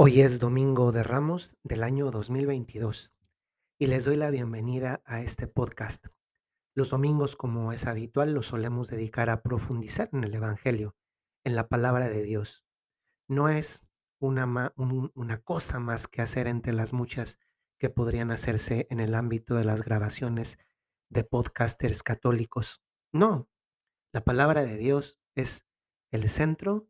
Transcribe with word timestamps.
Hoy 0.00 0.20
es 0.20 0.38
Domingo 0.38 0.92
de 0.92 1.02
Ramos 1.02 1.56
del 1.64 1.82
año 1.82 2.12
2022 2.12 3.12
y 3.80 3.88
les 3.88 4.04
doy 4.04 4.16
la 4.16 4.30
bienvenida 4.30 5.02
a 5.04 5.22
este 5.22 5.48
podcast. 5.48 6.06
Los 6.72 6.90
domingos, 6.90 7.34
como 7.34 7.72
es 7.72 7.84
habitual, 7.84 8.32
los 8.32 8.46
solemos 8.46 8.90
dedicar 8.90 9.28
a 9.28 9.42
profundizar 9.42 10.08
en 10.12 10.22
el 10.22 10.32
Evangelio, 10.32 10.94
en 11.42 11.56
la 11.56 11.66
palabra 11.66 12.08
de 12.08 12.22
Dios. 12.22 12.64
No 13.26 13.48
es 13.48 13.82
una, 14.20 14.72
una 14.76 15.42
cosa 15.42 15.80
más 15.80 16.06
que 16.06 16.22
hacer 16.22 16.46
entre 16.46 16.72
las 16.74 16.92
muchas 16.92 17.40
que 17.76 17.90
podrían 17.90 18.30
hacerse 18.30 18.86
en 18.90 19.00
el 19.00 19.16
ámbito 19.16 19.56
de 19.56 19.64
las 19.64 19.82
grabaciones 19.82 20.58
de 21.08 21.24
podcasters 21.24 22.04
católicos. 22.04 22.84
No, 23.12 23.48
la 24.12 24.22
palabra 24.22 24.62
de 24.62 24.76
Dios 24.76 25.18
es 25.34 25.66
el 26.12 26.28
centro 26.28 26.86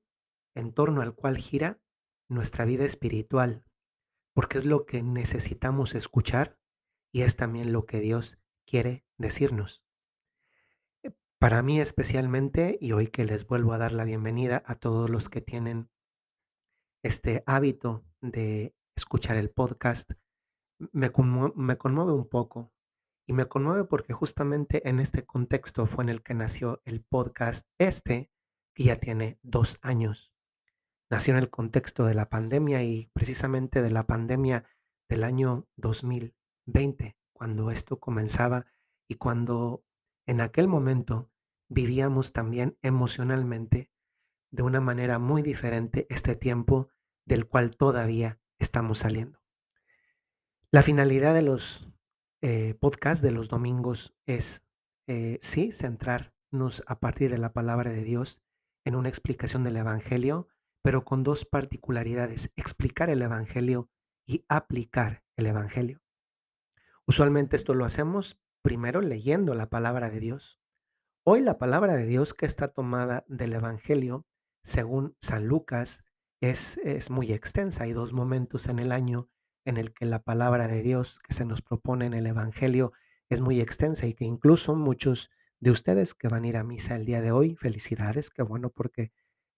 en 0.54 0.74
torno 0.74 1.00
al 1.00 1.14
cual 1.14 1.38
gira 1.38 1.80
nuestra 2.28 2.64
vida 2.64 2.84
espiritual, 2.84 3.64
porque 4.34 4.58
es 4.58 4.64
lo 4.64 4.86
que 4.86 5.02
necesitamos 5.02 5.94
escuchar 5.94 6.58
y 7.12 7.22
es 7.22 7.36
también 7.36 7.72
lo 7.72 7.86
que 7.86 8.00
Dios 8.00 8.38
quiere 8.66 9.04
decirnos. 9.16 9.82
Para 11.38 11.62
mí 11.62 11.80
especialmente, 11.80 12.78
y 12.80 12.92
hoy 12.92 13.08
que 13.08 13.24
les 13.24 13.46
vuelvo 13.46 13.72
a 13.72 13.78
dar 13.78 13.92
la 13.92 14.04
bienvenida 14.04 14.62
a 14.66 14.74
todos 14.74 15.08
los 15.08 15.28
que 15.28 15.40
tienen 15.40 15.88
este 17.02 17.44
hábito 17.46 18.04
de 18.20 18.74
escuchar 18.96 19.36
el 19.36 19.50
podcast, 19.50 20.12
me 20.92 21.12
conmueve 21.12 22.12
un 22.12 22.28
poco. 22.28 22.72
Y 23.26 23.34
me 23.34 23.46
conmueve 23.46 23.84
porque 23.84 24.14
justamente 24.14 24.88
en 24.88 25.00
este 25.00 25.26
contexto 25.26 25.84
fue 25.84 26.02
en 26.02 26.08
el 26.08 26.22
que 26.22 26.32
nació 26.32 26.80
el 26.86 27.04
podcast 27.04 27.68
este, 27.78 28.30
que 28.74 28.84
ya 28.84 28.96
tiene 28.96 29.38
dos 29.42 29.78
años. 29.82 30.32
Nació 31.10 31.32
en 31.32 31.38
el 31.38 31.50
contexto 31.50 32.04
de 32.04 32.14
la 32.14 32.28
pandemia 32.28 32.82
y 32.82 33.10
precisamente 33.14 33.82
de 33.82 33.90
la 33.90 34.06
pandemia 34.06 34.64
del 35.08 35.24
año 35.24 35.66
2020, 35.76 37.16
cuando 37.32 37.70
esto 37.70 37.98
comenzaba 37.98 38.66
y 39.08 39.14
cuando 39.14 39.84
en 40.26 40.40
aquel 40.42 40.68
momento 40.68 41.30
vivíamos 41.68 42.32
también 42.32 42.78
emocionalmente 42.82 43.90
de 44.50 44.62
una 44.62 44.80
manera 44.80 45.18
muy 45.18 45.42
diferente 45.42 46.06
este 46.10 46.36
tiempo 46.36 46.88
del 47.24 47.46
cual 47.46 47.76
todavía 47.76 48.40
estamos 48.58 48.98
saliendo. 48.98 49.40
La 50.70 50.82
finalidad 50.82 51.34
de 51.34 51.42
los 51.42 51.88
eh, 52.42 52.74
podcasts 52.74 53.22
de 53.22 53.30
los 53.30 53.48
domingos 53.48 54.14
es, 54.26 54.66
eh, 55.06 55.38
sí, 55.40 55.72
centrarnos 55.72 56.82
a 56.86 57.00
partir 57.00 57.30
de 57.30 57.38
la 57.38 57.52
palabra 57.52 57.90
de 57.90 58.04
Dios 58.04 58.42
en 58.84 58.94
una 58.94 59.08
explicación 59.08 59.64
del 59.64 59.76
Evangelio, 59.76 60.48
pero 60.82 61.04
con 61.04 61.22
dos 61.22 61.44
particularidades, 61.44 62.52
explicar 62.56 63.10
el 63.10 63.22
Evangelio 63.22 63.90
y 64.26 64.44
aplicar 64.48 65.24
el 65.36 65.46
Evangelio. 65.46 66.02
Usualmente 67.06 67.56
esto 67.56 67.74
lo 67.74 67.84
hacemos 67.84 68.40
primero 68.62 69.00
leyendo 69.00 69.54
la 69.54 69.70
palabra 69.70 70.10
de 70.10 70.20
Dios. 70.20 70.60
Hoy 71.24 71.40
la 71.40 71.58
palabra 71.58 71.96
de 71.96 72.06
Dios 72.06 72.34
que 72.34 72.46
está 72.46 72.68
tomada 72.68 73.24
del 73.28 73.52
Evangelio, 73.52 74.26
según 74.62 75.16
San 75.20 75.46
Lucas, 75.46 76.04
es, 76.40 76.78
es 76.78 77.10
muy 77.10 77.32
extensa. 77.32 77.84
Hay 77.84 77.92
dos 77.92 78.12
momentos 78.12 78.68
en 78.68 78.78
el 78.78 78.92
año 78.92 79.28
en 79.64 79.76
el 79.76 79.92
que 79.92 80.06
la 80.06 80.22
palabra 80.22 80.68
de 80.68 80.82
Dios 80.82 81.18
que 81.26 81.34
se 81.34 81.44
nos 81.44 81.62
propone 81.62 82.06
en 82.06 82.14
el 82.14 82.26
Evangelio 82.26 82.92
es 83.28 83.40
muy 83.40 83.60
extensa 83.60 84.06
y 84.06 84.14
que 84.14 84.24
incluso 84.24 84.74
muchos 84.74 85.30
de 85.60 85.70
ustedes 85.70 86.14
que 86.14 86.28
van 86.28 86.44
a 86.44 86.48
ir 86.48 86.56
a 86.56 86.64
misa 86.64 86.94
el 86.96 87.04
día 87.04 87.20
de 87.20 87.32
hoy, 87.32 87.56
felicidades, 87.56 88.30
qué 88.30 88.42
bueno 88.42 88.70
porque 88.70 89.12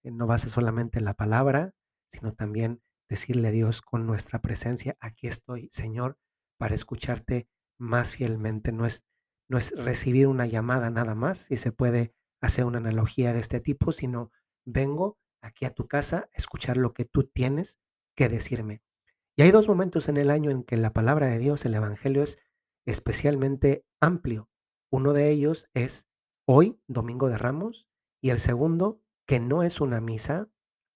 no 0.04 0.38
ser 0.38 0.50
solamente 0.50 1.00
la 1.00 1.14
palabra, 1.14 1.74
sino 2.10 2.32
también 2.32 2.82
decirle 3.08 3.48
a 3.48 3.52
Dios 3.52 3.82
con 3.82 4.06
nuestra 4.06 4.40
presencia, 4.40 4.96
aquí 5.00 5.26
estoy, 5.26 5.68
Señor, 5.72 6.18
para 6.58 6.74
escucharte 6.74 7.48
más 7.78 8.14
fielmente. 8.14 8.72
No 8.72 8.86
es 8.86 9.04
no 9.50 9.58
es 9.58 9.72
recibir 9.76 10.28
una 10.28 10.46
llamada 10.46 10.90
nada 10.90 11.16
más, 11.16 11.38
si 11.38 11.56
se 11.56 11.72
puede 11.72 12.14
hacer 12.40 12.64
una 12.64 12.78
analogía 12.78 13.32
de 13.32 13.40
este 13.40 13.60
tipo, 13.60 13.90
sino 13.90 14.30
vengo 14.64 15.18
aquí 15.42 15.64
a 15.64 15.74
tu 15.74 15.88
casa 15.88 16.30
a 16.32 16.36
escuchar 16.36 16.76
lo 16.76 16.94
que 16.94 17.04
tú 17.04 17.24
tienes 17.24 17.80
que 18.16 18.28
decirme. 18.28 18.80
Y 19.36 19.42
hay 19.42 19.50
dos 19.50 19.66
momentos 19.66 20.08
en 20.08 20.18
el 20.18 20.30
año 20.30 20.52
en 20.52 20.62
que 20.62 20.76
la 20.76 20.92
palabra 20.92 21.26
de 21.26 21.38
Dios, 21.38 21.64
el 21.64 21.74
Evangelio, 21.74 22.22
es 22.22 22.38
especialmente 22.86 23.84
amplio. 24.00 24.48
Uno 24.88 25.12
de 25.12 25.30
ellos 25.30 25.66
es 25.74 26.06
hoy, 26.46 26.80
Domingo 26.86 27.28
de 27.28 27.36
Ramos, 27.36 27.88
y 28.22 28.30
el 28.30 28.38
segundo, 28.38 29.02
que 29.30 29.38
no 29.38 29.62
es 29.62 29.80
una 29.80 30.00
misa, 30.00 30.48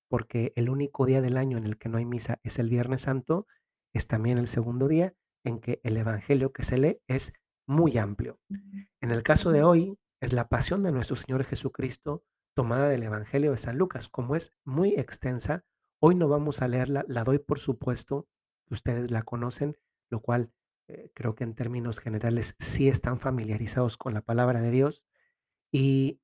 porque 0.09 0.53
el 0.56 0.69
único 0.69 1.06
día 1.06 1.21
del 1.21 1.37
año 1.37 1.56
en 1.56 1.67
el 1.67 1.78
que 1.78 1.89
no 1.89 1.99
hay 1.99 2.05
misa 2.05 2.41
es 2.43 2.59
el 2.59 2.69
Viernes 2.69 3.03
Santo, 3.03 3.47
es 3.93 4.09
también 4.09 4.39
el 4.39 4.49
segundo 4.49 4.89
día 4.89 5.15
en 5.45 5.61
que 5.61 5.81
el 5.84 5.97
Evangelio 5.97 6.53
que 6.53 6.65
se 6.65 6.77
lee 6.77 6.99
es 7.06 7.33
muy 7.69 7.97
amplio. 7.97 8.41
En 9.00 9.12
el 9.12 9.23
caso 9.23 9.53
de 9.53 9.62
hoy, 9.62 10.00
es 10.21 10.33
la 10.33 10.49
pasión 10.49 10.83
de 10.83 10.91
nuestro 10.91 11.15
Señor 11.15 11.44
Jesucristo 11.44 12.25
tomada 12.56 12.89
del 12.89 13.05
Evangelio 13.05 13.53
de 13.53 13.56
San 13.56 13.78
Lucas. 13.78 14.09
Como 14.09 14.34
es 14.34 14.50
muy 14.65 14.94
extensa, 14.97 15.65
hoy 16.03 16.17
no 16.17 16.28
vamos 16.28 16.61
a 16.61 16.67
leerla, 16.67 17.05
la 17.06 17.23
doy 17.23 17.39
por 17.39 17.61
supuesto 17.61 18.27
que 18.67 18.75
ustedes 18.75 19.12
la 19.12 19.23
conocen, 19.23 19.77
lo 20.11 20.23
cual 20.23 20.50
eh, 20.89 21.12
creo 21.15 21.37
que 21.37 21.44
en 21.44 21.55
términos 21.55 22.00
generales 22.00 22.56
sí 22.59 22.89
están 22.89 23.21
familiarizados 23.21 23.97
con 23.97 24.12
la 24.12 24.23
palabra 24.23 24.61
de 24.61 24.73
Dios 24.73 25.05
y 25.71 26.21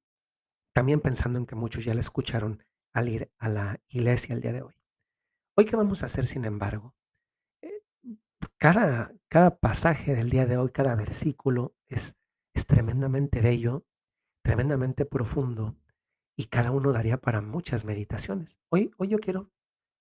también 0.80 1.02
pensando 1.02 1.38
en 1.38 1.44
que 1.44 1.56
muchos 1.56 1.84
ya 1.84 1.92
la 1.92 2.00
escucharon 2.00 2.64
al 2.94 3.10
ir 3.10 3.30
a 3.36 3.50
la 3.50 3.82
iglesia 3.88 4.34
el 4.34 4.40
día 4.40 4.54
de 4.54 4.62
hoy. 4.62 4.72
Hoy, 5.54 5.66
¿qué 5.66 5.76
vamos 5.76 6.02
a 6.02 6.06
hacer, 6.06 6.26
sin 6.26 6.46
embargo? 6.46 6.96
Eh, 7.60 7.82
cada, 8.56 9.12
cada 9.28 9.58
pasaje 9.58 10.14
del 10.14 10.30
día 10.30 10.46
de 10.46 10.56
hoy, 10.56 10.70
cada 10.70 10.94
versículo 10.94 11.76
es, 11.86 12.16
es 12.54 12.64
tremendamente 12.64 13.42
bello, 13.42 13.84
tremendamente 14.42 15.04
profundo 15.04 15.76
y 16.34 16.46
cada 16.46 16.70
uno 16.70 16.92
daría 16.92 17.20
para 17.20 17.42
muchas 17.42 17.84
meditaciones. 17.84 18.58
Hoy, 18.70 18.90
hoy 18.96 19.08
yo 19.08 19.18
quiero 19.18 19.42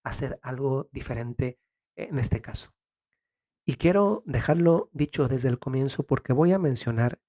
hacer 0.06 0.40
algo 0.44 0.88
diferente 0.94 1.60
en 1.98 2.20
este 2.20 2.42
caso. 2.42 2.74
Y 3.66 3.76
quiero 3.76 4.24
dejarlo 4.26 4.90
dicho 4.94 5.28
desde 5.28 5.50
el 5.50 5.60
comienzo 5.60 6.04
porque 6.04 6.32
voy 6.32 6.54
a 6.54 6.58
mencionar 6.58 7.20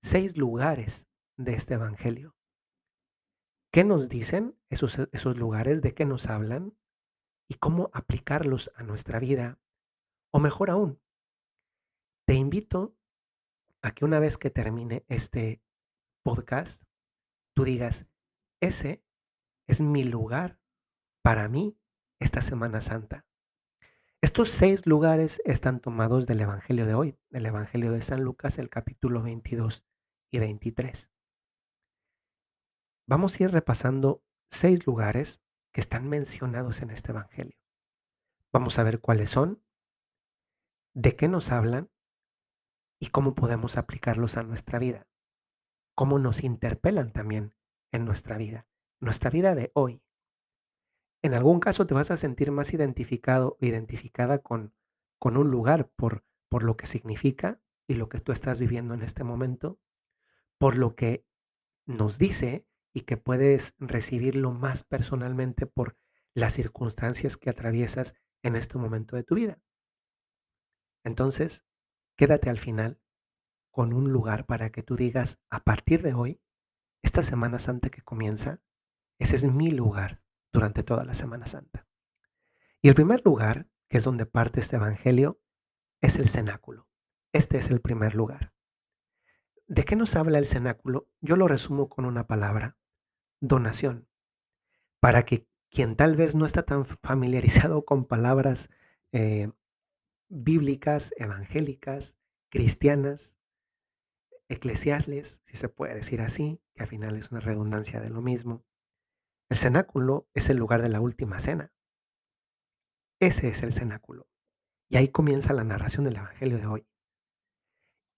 seis 0.00 0.38
lugares 0.38 1.08
de 1.36 1.52
este 1.52 1.74
Evangelio. 1.74 2.35
¿Qué 3.76 3.84
nos 3.84 4.08
dicen 4.08 4.58
esos, 4.70 4.98
esos 5.12 5.36
lugares? 5.36 5.82
¿De 5.82 5.92
qué 5.92 6.06
nos 6.06 6.28
hablan? 6.28 6.74
¿Y 7.46 7.56
cómo 7.56 7.90
aplicarlos 7.92 8.72
a 8.74 8.82
nuestra 8.82 9.20
vida? 9.20 9.60
O 10.32 10.40
mejor 10.40 10.70
aún, 10.70 10.98
te 12.26 12.32
invito 12.32 12.96
a 13.82 13.90
que 13.90 14.06
una 14.06 14.18
vez 14.18 14.38
que 14.38 14.48
termine 14.48 15.04
este 15.08 15.60
podcast, 16.22 16.84
tú 17.54 17.64
digas, 17.64 18.06
ese 18.62 19.04
es 19.66 19.82
mi 19.82 20.04
lugar 20.04 20.58
para 21.20 21.46
mí 21.50 21.78
esta 22.18 22.40
Semana 22.40 22.80
Santa. 22.80 23.26
Estos 24.22 24.48
seis 24.48 24.86
lugares 24.86 25.42
están 25.44 25.80
tomados 25.80 26.26
del 26.26 26.40
Evangelio 26.40 26.86
de 26.86 26.94
hoy, 26.94 27.18
del 27.28 27.44
Evangelio 27.44 27.92
de 27.92 28.00
San 28.00 28.24
Lucas, 28.24 28.58
el 28.58 28.70
capítulo 28.70 29.22
22 29.22 29.84
y 30.30 30.38
23. 30.38 31.12
Vamos 33.08 33.38
a 33.38 33.44
ir 33.44 33.52
repasando 33.52 34.24
seis 34.50 34.84
lugares 34.84 35.40
que 35.72 35.80
están 35.80 36.08
mencionados 36.08 36.82
en 36.82 36.90
este 36.90 37.12
Evangelio. 37.12 37.56
Vamos 38.52 38.80
a 38.80 38.82
ver 38.82 39.00
cuáles 39.00 39.30
son, 39.30 39.62
de 40.92 41.14
qué 41.14 41.28
nos 41.28 41.52
hablan 41.52 41.88
y 42.98 43.10
cómo 43.10 43.34
podemos 43.36 43.76
aplicarlos 43.76 44.36
a 44.36 44.42
nuestra 44.42 44.80
vida, 44.80 45.06
cómo 45.94 46.18
nos 46.18 46.42
interpelan 46.42 47.12
también 47.12 47.54
en 47.92 48.04
nuestra 48.04 48.38
vida, 48.38 48.66
nuestra 48.98 49.30
vida 49.30 49.54
de 49.54 49.70
hoy. 49.74 50.02
En 51.22 51.34
algún 51.34 51.60
caso 51.60 51.86
te 51.86 51.94
vas 51.94 52.10
a 52.10 52.16
sentir 52.16 52.50
más 52.50 52.74
identificado 52.74 53.56
o 53.60 53.64
identificada 53.64 54.38
con, 54.38 54.74
con 55.20 55.36
un 55.36 55.48
lugar 55.48 55.90
por, 55.90 56.24
por 56.48 56.64
lo 56.64 56.76
que 56.76 56.86
significa 56.86 57.60
y 57.86 57.94
lo 57.94 58.08
que 58.08 58.18
tú 58.18 58.32
estás 58.32 58.58
viviendo 58.58 58.94
en 58.94 59.02
este 59.02 59.22
momento, 59.22 59.78
por 60.58 60.76
lo 60.76 60.96
que 60.96 61.24
nos 61.84 62.18
dice 62.18 62.66
y 62.96 63.02
que 63.02 63.18
puedes 63.18 63.74
recibirlo 63.78 64.52
más 64.52 64.82
personalmente 64.82 65.66
por 65.66 65.98
las 66.32 66.54
circunstancias 66.54 67.36
que 67.36 67.50
atraviesas 67.50 68.14
en 68.42 68.56
este 68.56 68.78
momento 68.78 69.16
de 69.16 69.22
tu 69.22 69.34
vida. 69.34 69.60
Entonces, 71.04 71.62
quédate 72.16 72.48
al 72.48 72.58
final 72.58 72.98
con 73.70 73.92
un 73.92 74.10
lugar 74.14 74.46
para 74.46 74.70
que 74.70 74.82
tú 74.82 74.96
digas, 74.96 75.38
a 75.50 75.62
partir 75.62 76.00
de 76.00 76.14
hoy, 76.14 76.40
esta 77.02 77.22
Semana 77.22 77.58
Santa 77.58 77.90
que 77.90 78.00
comienza, 78.00 78.62
ese 79.18 79.36
es 79.36 79.44
mi 79.44 79.72
lugar 79.72 80.22
durante 80.50 80.82
toda 80.82 81.04
la 81.04 81.12
Semana 81.12 81.44
Santa. 81.44 81.86
Y 82.80 82.88
el 82.88 82.94
primer 82.94 83.20
lugar, 83.26 83.68
que 83.90 83.98
es 83.98 84.04
donde 84.04 84.24
parte 84.24 84.60
este 84.60 84.76
Evangelio, 84.76 85.38
es 86.00 86.16
el 86.16 86.30
cenáculo. 86.30 86.88
Este 87.34 87.58
es 87.58 87.70
el 87.70 87.82
primer 87.82 88.14
lugar. 88.14 88.54
¿De 89.66 89.84
qué 89.84 89.96
nos 89.96 90.16
habla 90.16 90.38
el 90.38 90.46
cenáculo? 90.46 91.10
Yo 91.20 91.36
lo 91.36 91.46
resumo 91.46 91.90
con 91.90 92.06
una 92.06 92.26
palabra, 92.26 92.78
donación. 93.40 94.08
Para 95.00 95.24
que 95.24 95.46
quien 95.70 95.96
tal 95.96 96.16
vez 96.16 96.34
no 96.34 96.46
está 96.46 96.62
tan 96.64 96.86
familiarizado 96.86 97.84
con 97.84 98.04
palabras 98.04 98.70
eh, 99.12 99.50
bíblicas, 100.28 101.12
evangélicas, 101.16 102.16
cristianas, 102.48 103.36
eclesiales, 104.48 105.40
si 105.44 105.56
se 105.56 105.68
puede 105.68 105.94
decir 105.94 106.20
así, 106.20 106.60
que 106.74 106.84
al 106.84 106.88
final 106.88 107.16
es 107.16 107.30
una 107.30 107.40
redundancia 107.40 108.00
de 108.00 108.10
lo 108.10 108.22
mismo. 108.22 108.64
El 109.48 109.56
cenáculo 109.56 110.28
es 110.34 110.50
el 110.50 110.56
lugar 110.56 110.82
de 110.82 110.88
la 110.88 111.00
última 111.00 111.40
cena. 111.40 111.72
Ese 113.20 113.48
es 113.48 113.62
el 113.62 113.72
cenáculo. 113.72 114.28
Y 114.88 114.96
ahí 114.96 115.08
comienza 115.08 115.52
la 115.52 115.64
narración 115.64 116.04
del 116.04 116.16
Evangelio 116.16 116.58
de 116.58 116.66
hoy. 116.66 116.86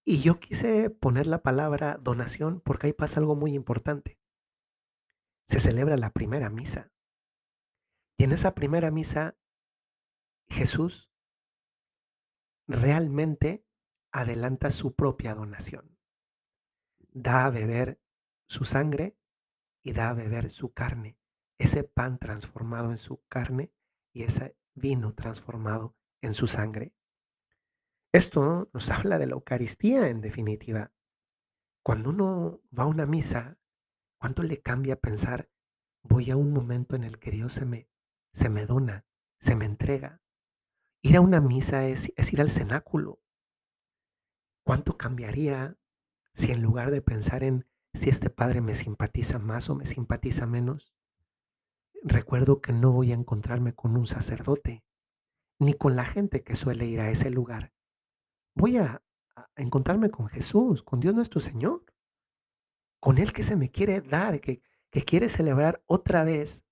Y 0.05 0.21
yo 0.21 0.39
quise 0.39 0.89
poner 0.89 1.27
la 1.27 1.41
palabra 1.41 1.97
donación 2.01 2.61
porque 2.61 2.87
ahí 2.87 2.93
pasa 2.93 3.19
algo 3.19 3.35
muy 3.35 3.53
importante. 3.53 4.18
Se 5.49 5.59
celebra 5.59 5.97
la 5.97 6.11
primera 6.11 6.51
misa. 6.51 6.91
Y 8.17 8.23
en 8.25 8.33
esa 8.33 8.53
primera 8.53 8.91
misa, 8.91 9.35
Jesús 10.47 11.11
realmente 12.67 13.65
adelanta 14.11 14.69
su 14.69 14.93
propia 14.93 15.33
donación. 15.33 15.97
Da 16.99 17.45
a 17.45 17.49
beber 17.49 17.99
su 18.47 18.63
sangre 18.63 19.17
y 19.81 19.93
da 19.93 20.09
a 20.09 20.13
beber 20.13 20.51
su 20.51 20.71
carne, 20.71 21.17
ese 21.57 21.83
pan 21.83 22.19
transformado 22.19 22.91
en 22.91 22.99
su 22.99 23.23
carne 23.27 23.73
y 24.13 24.23
ese 24.23 24.55
vino 24.75 25.15
transformado 25.15 25.95
en 26.21 26.35
su 26.35 26.45
sangre. 26.45 26.93
Esto 28.13 28.69
nos 28.71 28.89
habla 28.91 29.17
de 29.17 29.25
la 29.25 29.33
Eucaristía 29.33 30.09
en 30.09 30.21
definitiva. 30.21 30.93
Cuando 31.81 32.11
uno 32.11 32.61
va 32.77 32.83
a 32.83 32.87
una 32.87 33.07
misa, 33.07 33.58
¿cuánto 34.19 34.43
le 34.43 34.61
cambia 34.61 34.95
pensar, 34.95 35.49
voy 36.03 36.29
a 36.29 36.37
un 36.37 36.53
momento 36.53 36.95
en 36.95 37.03
el 37.03 37.17
que 37.19 37.31
Dios 37.31 37.53
se 37.53 37.65
me, 37.65 37.89
se 38.33 38.49
me 38.49 38.65
dona, 38.65 39.05
se 39.39 39.55
me 39.55 39.65
entrega? 39.65 40.21
Ir 41.01 41.17
a 41.17 41.21
una 41.21 41.41
misa 41.41 41.85
es, 41.87 42.13
es 42.17 42.33
ir 42.33 42.41
al 42.41 42.49
cenáculo. 42.49 43.21
¿Cuánto 44.63 44.97
cambiaría 44.97 45.77
si 46.33 46.51
en 46.51 46.61
lugar 46.61 46.91
de 46.91 47.01
pensar 47.01 47.43
en 47.43 47.65
si 47.93 48.09
este 48.09 48.29
padre 48.29 48.61
me 48.61 48.75
simpatiza 48.75 49.39
más 49.39 49.69
o 49.69 49.75
me 49.75 49.85
simpatiza 49.85 50.45
menos, 50.45 50.93
recuerdo 52.03 52.61
que 52.61 52.71
no 52.71 52.91
voy 52.91 53.11
a 53.11 53.15
encontrarme 53.15 53.73
con 53.73 53.97
un 53.97 54.07
sacerdote, 54.07 54.83
ni 55.59 55.73
con 55.73 55.95
la 55.95 56.05
gente 56.05 56.43
que 56.43 56.55
suele 56.55 56.85
ir 56.85 56.99
a 57.01 57.09
ese 57.09 57.29
lugar. 57.29 57.73
Voy 58.55 58.77
a, 58.77 59.03
a 59.35 59.49
encontrarme 59.55 60.09
con 60.11 60.27
Jesús, 60.27 60.83
con 60.83 60.99
Dios 60.99 61.13
nuestro 61.15 61.41
Señor, 61.41 61.83
con 62.99 63.17
Él 63.17 63.33
que 63.33 63.43
se 63.43 63.55
me 63.55 63.71
quiere 63.71 64.01
dar, 64.01 64.39
que, 64.41 64.61
quiere 65.05 65.29
celebrar 65.29 65.83
otra 65.85 66.23
vez 66.23 66.63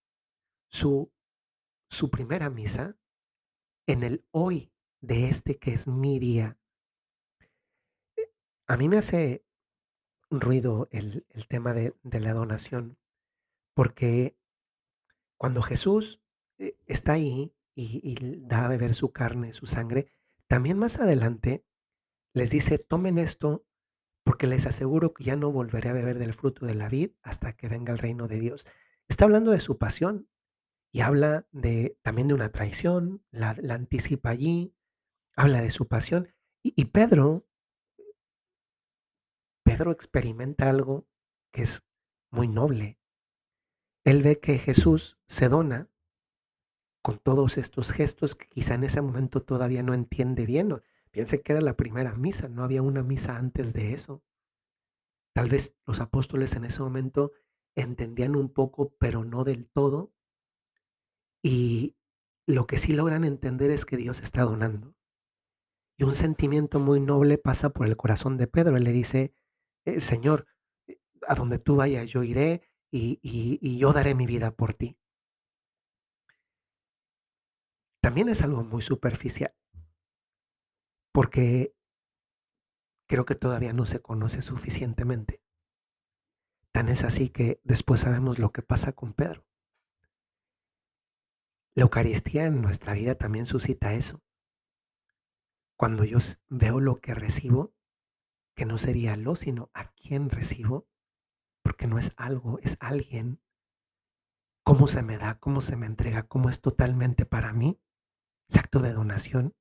su, 0.70 1.12
primera 2.12 2.50
misa 2.50 2.98
en 3.88 4.04
el 4.04 4.26
hoy 4.32 4.74
de 5.02 5.30
este 5.30 5.58
que 5.58 5.74
es 5.74 5.88
mi 5.88 6.20
día. 6.20 6.60
A 8.68 8.76
mí 8.76 8.90
me 8.90 8.98
hace 8.98 9.46
ruido 10.30 10.90
el, 10.92 11.26
el 11.30 11.48
tema 11.48 11.74
de, 11.74 11.96
de 12.04 12.20
la 12.20 12.34
donación, 12.34 12.98
porque 13.74 14.38
cuando 15.38 15.62
Jesús 15.62 16.22
eh, 16.58 16.78
está 16.86 17.14
ahí 17.14 17.56
y, 17.76 18.02
y 18.04 18.42
da 18.42 18.66
a 18.66 18.68
beber 18.68 18.94
su 18.94 19.12
carne, 19.14 19.54
su 19.54 19.68
sangre, 19.68 20.12
también 20.48 20.78
más 20.78 21.00
adelante 21.00 21.66
les 22.34 22.50
dice, 22.50 22.78
tomen 22.78 23.18
esto 23.18 23.67
porque 24.28 24.46
les 24.46 24.68
aseguro 24.68 25.14
que 25.14 25.24
ya 25.24 25.38
no 25.38 25.54
volveré 25.54 25.88
a 25.88 25.94
beber 25.94 26.20
del 26.20 26.34
fruto 26.34 26.66
de 26.66 26.76
la 26.76 26.90
vid 26.90 27.12
hasta 27.22 27.54
que 27.54 27.70
venga 27.70 27.94
el 27.94 27.98
reino 27.98 28.28
de 28.28 28.42
Dios. 28.42 28.68
Está 29.08 29.24
hablando 29.24 29.52
de 29.52 29.62
su 29.62 29.78
pasión 29.78 30.28
y 30.92 31.00
habla 31.00 31.48
de, 31.54 31.98
también 32.02 32.28
de 32.28 32.34
una 32.34 32.52
traición, 32.52 33.24
la, 33.32 33.56
la 33.62 33.76
anticipa 33.76 34.32
allí, 34.32 34.76
habla 35.34 35.62
de 35.62 35.72
su 35.72 35.88
pasión. 35.88 36.28
Y, 36.62 36.74
y 36.76 36.86
Pedro, 36.86 37.48
Pedro 39.64 39.92
experimenta 39.92 40.70
algo 40.70 41.08
que 41.54 41.62
es 41.62 41.84
muy 42.30 42.50
noble. 42.50 43.00
Él 44.04 44.24
ve 44.24 44.42
que 44.42 44.58
Jesús 44.58 45.18
se 45.26 45.48
dona 45.48 45.90
con 47.02 47.18
todos 47.18 47.58
estos 47.58 47.94
gestos 47.94 48.36
que 48.36 48.48
quizá 48.48 48.74
en 48.74 48.84
ese 48.84 49.02
momento 49.02 49.42
todavía 49.42 49.84
no 49.84 49.94
entiende 49.94 50.46
bien. 50.46 50.82
¿No? 51.18 51.26
Piense 51.26 51.42
que 51.42 51.52
era 51.52 51.62
la 51.62 51.76
primera 51.76 52.14
misa, 52.16 52.48
no 52.48 52.64
había 52.64 52.82
una 52.82 53.04
misa 53.04 53.38
antes 53.38 53.74
de 53.74 53.94
eso. 53.94 54.24
Tal 55.34 55.50
vez 55.50 55.76
los 55.86 56.00
apóstoles 56.00 56.56
en 56.56 56.66
ese 56.66 56.82
momento 56.82 57.32
entendían 57.76 58.36
un 58.36 58.50
poco, 58.54 58.94
pero 59.00 59.24
no 59.24 59.44
del 59.44 59.68
todo. 59.68 60.14
Y 61.44 61.96
lo 62.48 62.68
que 62.68 62.78
sí 62.78 62.94
logran 62.94 63.24
entender 63.24 63.72
es 63.72 63.86
que 63.86 63.98
Dios 63.98 64.22
está 64.22 64.44
donando. 64.44 64.96
Y 65.98 66.04
un 66.04 66.14
sentimiento 66.14 66.80
muy 66.80 67.00
noble 67.00 67.38
pasa 67.38 67.72
por 67.72 67.88
el 67.88 67.98
corazón 67.98 68.38
de 68.38 68.48
Pedro. 68.48 68.78
Él 68.78 68.84
le 68.84 68.92
dice, 68.92 69.34
eh, 69.86 70.00
Señor, 70.00 70.46
eh, 70.88 71.00
a 71.28 71.36
donde 71.36 71.60
tú 71.60 71.78
vayas 71.78 72.08
yo 72.08 72.24
iré 72.24 72.62
y 72.92 73.78
yo 73.78 73.94
daré 73.94 74.16
mi 74.16 74.26
vida 74.26 74.52
por 74.52 74.74
ti. 74.74 74.98
También 78.02 78.30
es 78.30 78.42
algo 78.42 78.64
muy 78.64 78.82
superficial, 78.82 79.54
porque 81.18 81.76
creo 83.08 83.26
que 83.26 83.34
todavía 83.34 83.74
no 83.74 83.88
se 83.88 84.04
conoce 84.04 84.44
suficientemente. 84.44 85.42
Tan 86.72 86.90
es 86.90 87.04
así 87.04 87.30
que 87.30 87.60
después 87.64 88.02
sabemos 88.02 88.38
lo 88.38 88.52
que 88.52 88.62
pasa 88.62 88.92
con 88.92 89.14
Pedro. 89.14 89.44
La 91.74 91.82
Eucaristía 91.82 92.46
en 92.46 92.62
nuestra 92.62 92.94
vida 92.94 93.16
también 93.16 93.48
suscita 93.48 93.96
eso. 93.96 94.22
Cuando 95.76 96.04
yo 96.04 96.20
veo 96.50 96.80
lo 96.80 97.02
que 97.02 97.16
recibo, 97.16 97.74
que 98.56 98.68
no 98.68 98.78
sería 98.78 99.16
lo, 99.16 99.36
sino 99.36 99.72
a 99.74 99.92
quién 99.94 100.30
recibo, 100.30 100.88
porque 101.64 101.88
no 101.88 101.98
es 101.98 102.14
algo, 102.16 102.60
es 102.60 102.78
alguien, 102.80 103.42
cómo 104.62 104.88
se 104.88 105.02
me 105.02 105.18
da, 105.18 105.40
cómo 105.40 105.62
se 105.62 105.78
me 105.78 105.88
entrega, 105.88 106.28
cómo 106.28 106.52
es 106.52 106.62
totalmente 106.62 107.26
para 107.26 107.54
mí, 107.54 107.82
ese 108.48 108.60
acto 108.60 108.82
de 108.82 108.94
donación, 108.94 109.56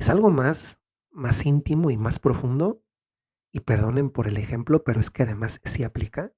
es 0.00 0.08
algo 0.08 0.30
más, 0.30 0.80
más 1.10 1.44
íntimo 1.44 1.90
y 1.90 1.98
más 1.98 2.18
profundo, 2.18 2.82
y 3.52 3.60
perdonen 3.60 4.08
por 4.08 4.28
el 4.28 4.38
ejemplo, 4.38 4.82
pero 4.82 4.98
es 4.98 5.10
que 5.10 5.24
además 5.24 5.60
sí 5.62 5.84
aplica, 5.84 6.34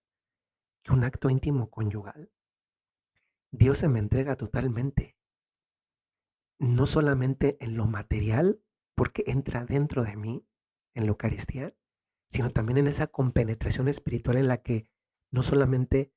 que 0.82 0.92
un 0.92 1.04
acto 1.04 1.30
íntimo 1.30 1.70
conyugal. 1.70 2.32
Dios 3.52 3.78
se 3.78 3.88
me 3.88 4.00
entrega 4.00 4.34
totalmente, 4.34 5.16
no 6.58 6.86
solamente 6.86 7.56
en 7.60 7.76
lo 7.76 7.86
material, 7.86 8.60
porque 8.96 9.22
entra 9.28 9.64
dentro 9.64 10.02
de 10.02 10.16
mí, 10.16 10.44
en 10.94 11.04
la 11.04 11.10
Eucaristía, 11.10 11.72
sino 12.30 12.50
también 12.50 12.78
en 12.78 12.88
esa 12.88 13.06
compenetración 13.06 13.86
espiritual 13.86 14.38
en 14.38 14.48
la 14.48 14.60
que 14.60 14.88
no 15.30 15.44
solamente 15.44 16.12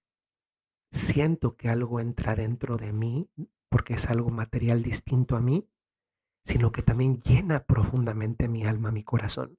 siento 0.89 1.57
que 1.57 1.69
algo 1.69 1.99
entra 1.99 2.35
dentro 2.35 2.77
de 2.77 2.91
mí, 2.91 3.29
porque 3.69 3.93
es 3.93 4.09
algo 4.09 4.31
material 4.31 4.81
distinto 4.81 5.35
a 5.35 5.41
mí, 5.41 5.69
sino 6.45 6.71
que 6.71 6.83
también 6.83 7.19
llena 7.19 7.65
profundamente 7.65 8.47
mi 8.47 8.65
alma, 8.65 8.91
mi 8.91 9.03
corazón. 9.03 9.57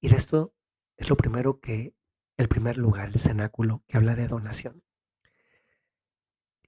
Y 0.00 0.08
de 0.08 0.16
esto 0.16 0.54
es 0.96 1.10
lo 1.10 1.16
primero 1.16 1.60
que, 1.60 1.94
el 2.38 2.48
primer 2.48 2.78
lugar, 2.78 3.10
el 3.10 3.20
cenáculo, 3.20 3.84
que 3.86 3.98
habla 3.98 4.16
de 4.16 4.26
donación, 4.26 4.82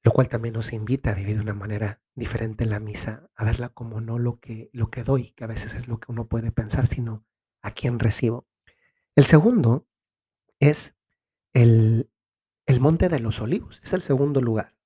lo 0.02 0.12
cual 0.12 0.28
también 0.28 0.52
nos 0.52 0.74
invita 0.74 1.10
a 1.10 1.14
vivir 1.14 1.36
de 1.36 1.42
una 1.42 1.54
manera 1.54 2.02
diferente 2.14 2.66
la 2.66 2.80
misa, 2.80 3.30
a 3.34 3.44
verla 3.44 3.70
como 3.70 4.02
no 4.02 4.18
lo 4.18 4.40
que, 4.40 4.68
lo 4.74 4.90
que 4.90 5.04
doy, 5.04 5.30
que 5.32 5.44
a 5.44 5.48
veces 5.48 5.74
es 5.74 5.88
lo 5.88 5.98
que 5.98 6.12
uno 6.12 6.28
puede 6.28 6.52
pensar, 6.52 6.86
sino 6.86 7.24
a 7.62 7.70
quién 7.70 7.98
recibo. 7.98 8.46
El 9.16 9.24
segundo 9.24 9.88
es 10.60 10.94
el, 11.54 12.10
el 12.66 12.80
Monte 12.80 13.08
de 13.08 13.20
los 13.20 13.40
Olivos, 13.40 13.80
es 13.82 13.94
el 13.94 14.02
segundo 14.02 14.42
lugar. 14.42 14.76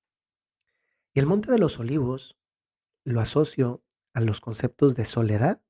Y 1.13 1.19
el 1.19 1.25
Monte 1.25 1.51
de 1.51 1.59
los 1.59 1.77
Olivos 1.79 2.37
lo 3.03 3.19
asocio 3.19 3.83
a 4.17 4.19
los 4.19 4.41
conceptos 4.41 4.95
de 4.95 5.05
soledad 5.05 5.61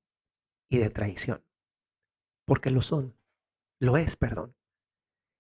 y 0.70 0.78
de 0.78 0.90
traición, 0.90 1.44
porque 2.46 2.72
lo 2.72 2.82
son, 2.82 3.20
lo 3.78 3.98
es, 3.98 4.16
perdón. 4.16 4.56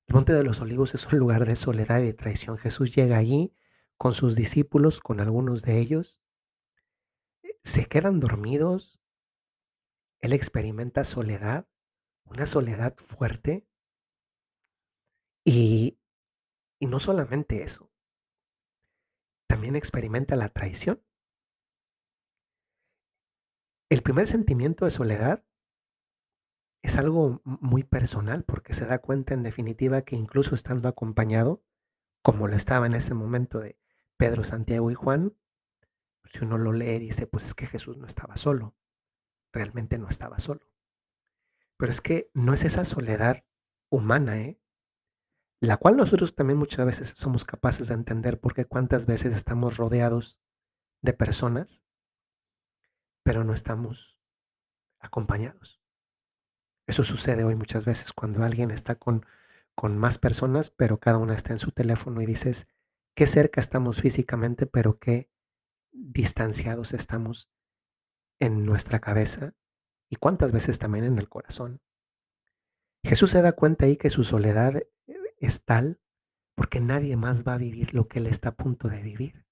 El 0.07 0.15
Monte 0.15 0.33
de 0.33 0.43
los 0.43 0.59
Olivos 0.59 0.93
es 0.93 1.05
un 1.05 1.17
lugar 1.17 1.45
de 1.45 1.55
soledad 1.55 2.01
y 2.01 2.07
de 2.07 2.13
traición. 2.13 2.57
Jesús 2.57 2.93
llega 2.93 3.15
allí 3.15 3.53
con 3.95 4.13
sus 4.13 4.35
discípulos, 4.35 4.99
con 4.99 5.21
algunos 5.21 5.61
de 5.61 5.79
ellos, 5.79 6.21
se 7.63 7.85
quedan 7.85 8.19
dormidos, 8.19 8.99
él 10.19 10.33
experimenta 10.33 11.05
soledad, 11.05 11.65
una 12.25 12.45
soledad 12.45 12.93
fuerte, 12.97 13.69
y, 15.45 15.97
y 16.77 16.87
no 16.87 16.99
solamente 16.99 17.63
eso, 17.63 17.89
también 19.47 19.77
experimenta 19.77 20.35
la 20.35 20.49
traición. 20.49 21.01
El 23.89 24.01
primer 24.01 24.27
sentimiento 24.27 24.85
de 24.85 24.91
soledad 24.91 25.45
es 26.81 26.97
algo 26.97 27.41
muy 27.43 27.83
personal 27.83 28.43
porque 28.43 28.73
se 28.73 28.85
da 28.85 28.99
cuenta 28.99 29.33
en 29.33 29.43
definitiva 29.43 30.01
que 30.01 30.15
incluso 30.15 30.55
estando 30.55 30.89
acompañado, 30.89 31.63
como 32.21 32.47
lo 32.47 32.55
estaba 32.55 32.85
en 32.85 32.93
ese 32.93 33.13
momento 33.13 33.59
de, 33.59 33.77
Pedro, 34.17 34.43
Santiago 34.43 34.89
y 34.89 34.95
Juan, 34.95 35.37
si 36.31 36.43
uno 36.43 36.57
lo 36.57 36.73
lee, 36.73 36.99
dice, 36.99 37.27
pues 37.27 37.45
es 37.45 37.53
que 37.53 37.67
Jesús 37.67 37.97
no 37.97 38.07
estaba 38.07 38.35
solo, 38.35 38.75
realmente 39.53 39.99
no 39.99 40.09
estaba 40.09 40.39
solo. 40.39 40.67
Pero 41.77 41.91
es 41.91 42.01
que 42.01 42.31
no 42.33 42.53
es 42.53 42.63
esa 42.65 42.83
soledad 42.83 43.45
humana, 43.89 44.39
¿eh? 44.41 44.59
La 45.59 45.77
cual 45.77 45.97
nosotros 45.97 46.35
también 46.35 46.57
muchas 46.57 46.85
veces 46.85 47.13
somos 47.15 47.45
capaces 47.45 47.87
de 47.87 47.93
entender 47.93 48.39
porque 48.39 48.65
cuántas 48.65 49.05
veces 49.05 49.35
estamos 49.35 49.77
rodeados 49.77 50.39
de 51.01 51.13
personas, 51.13 51.83
pero 53.27 53.43
no 53.43 53.51
estamos 53.51 54.17
acompañados. 54.99 55.81
Eso 56.87 57.03
sucede 57.03 57.43
hoy 57.43 57.57
muchas 57.57 57.83
veces 57.83 58.13
cuando 58.13 58.41
alguien 58.41 58.71
está 58.71 58.95
con, 58.95 59.25
con 59.75 59.97
más 59.97 60.17
personas, 60.17 60.69
pero 60.69 61.01
cada 61.01 61.17
una 61.17 61.35
está 61.35 61.51
en 61.51 61.59
su 61.59 61.73
teléfono 61.73 62.21
y 62.21 62.25
dices, 62.25 62.69
qué 63.15 63.27
cerca 63.27 63.59
estamos 63.59 63.99
físicamente, 63.99 64.65
pero 64.65 64.97
qué 64.97 65.29
distanciados 65.91 66.93
estamos 66.93 67.49
en 68.39 68.65
nuestra 68.65 68.99
cabeza 68.99 69.55
y 70.09 70.15
cuántas 70.15 70.53
veces 70.53 70.79
también 70.79 71.03
en 71.03 71.17
el 71.17 71.27
corazón. 71.27 71.81
Jesús 73.03 73.31
se 73.31 73.41
da 73.41 73.51
cuenta 73.51 73.87
ahí 73.87 73.97
que 73.97 74.09
su 74.09 74.23
soledad 74.23 74.83
es 75.39 75.65
tal 75.65 75.99
porque 76.55 76.79
nadie 76.79 77.17
más 77.17 77.45
va 77.45 77.55
a 77.55 77.57
vivir 77.57 77.93
lo 77.93 78.07
que 78.07 78.19
él 78.19 78.27
está 78.27 78.49
a 78.49 78.55
punto 78.55 78.87
de 78.87 79.01
vivir. 79.01 79.45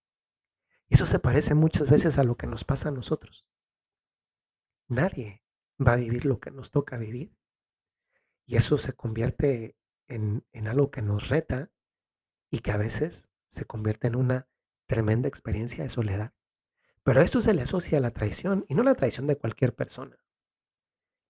Y 0.88 0.94
eso 0.94 1.06
se 1.06 1.20
parece 1.20 1.56
muchas 1.56 1.90
veces 1.90 2.18
a 2.18 2.24
lo 2.24 2.38
que 2.38 2.48
nos 2.48 2.64
pasa 2.64 2.88
a 2.88 2.94
nosotros. 2.94 3.50
Nadie 4.88 5.44
va 5.86 5.94
a 5.94 5.98
vivir 5.98 6.26
lo 6.26 6.40
que 6.40 6.52
nos 6.52 6.72
toca 6.72 6.98
vivir. 6.98 7.36
Y 8.46 8.56
eso 8.56 8.78
se 8.78 8.94
convierte 8.94 9.76
en, 10.08 10.46
en 10.52 10.68
algo 10.68 10.92
que 10.92 11.02
nos 11.02 11.30
reta 11.30 11.72
y 12.52 12.60
que 12.60 12.72
a 12.72 12.78
veces 12.78 13.28
se 13.50 13.66
convierte 13.66 14.08
en 14.08 14.16
una 14.16 14.48
tremenda 14.88 15.28
experiencia 15.28 15.84
de 15.84 15.90
soledad. 15.90 16.34
Pero 17.04 17.22
esto 17.22 17.42
se 17.42 17.54
le 17.54 17.64
asocia 17.64 17.98
a 17.98 18.02
la 18.02 18.12
traición 18.12 18.66
y 18.68 18.76
no 18.76 18.84
la 18.84 18.96
traición 18.96 19.28
de 19.28 19.38
cualquier 19.38 19.76
persona. 19.76 20.18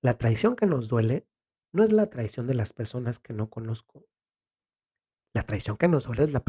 La 0.02 0.18
traición 0.18 0.56
que 0.56 0.66
nos 0.66 0.88
duele 0.88 1.28
no 1.72 1.84
es 1.84 1.92
la 1.92 2.06
traición 2.08 2.48
de 2.48 2.54
las 2.54 2.74
personas 2.74 3.20
que 3.20 3.34
no 3.34 3.50
conozco. 3.50 4.08
La 5.34 5.44
traición 5.44 5.78
que 5.78 5.88
nos 5.88 6.06
duele 6.06 6.24
es 6.24 6.32
la 6.32 6.44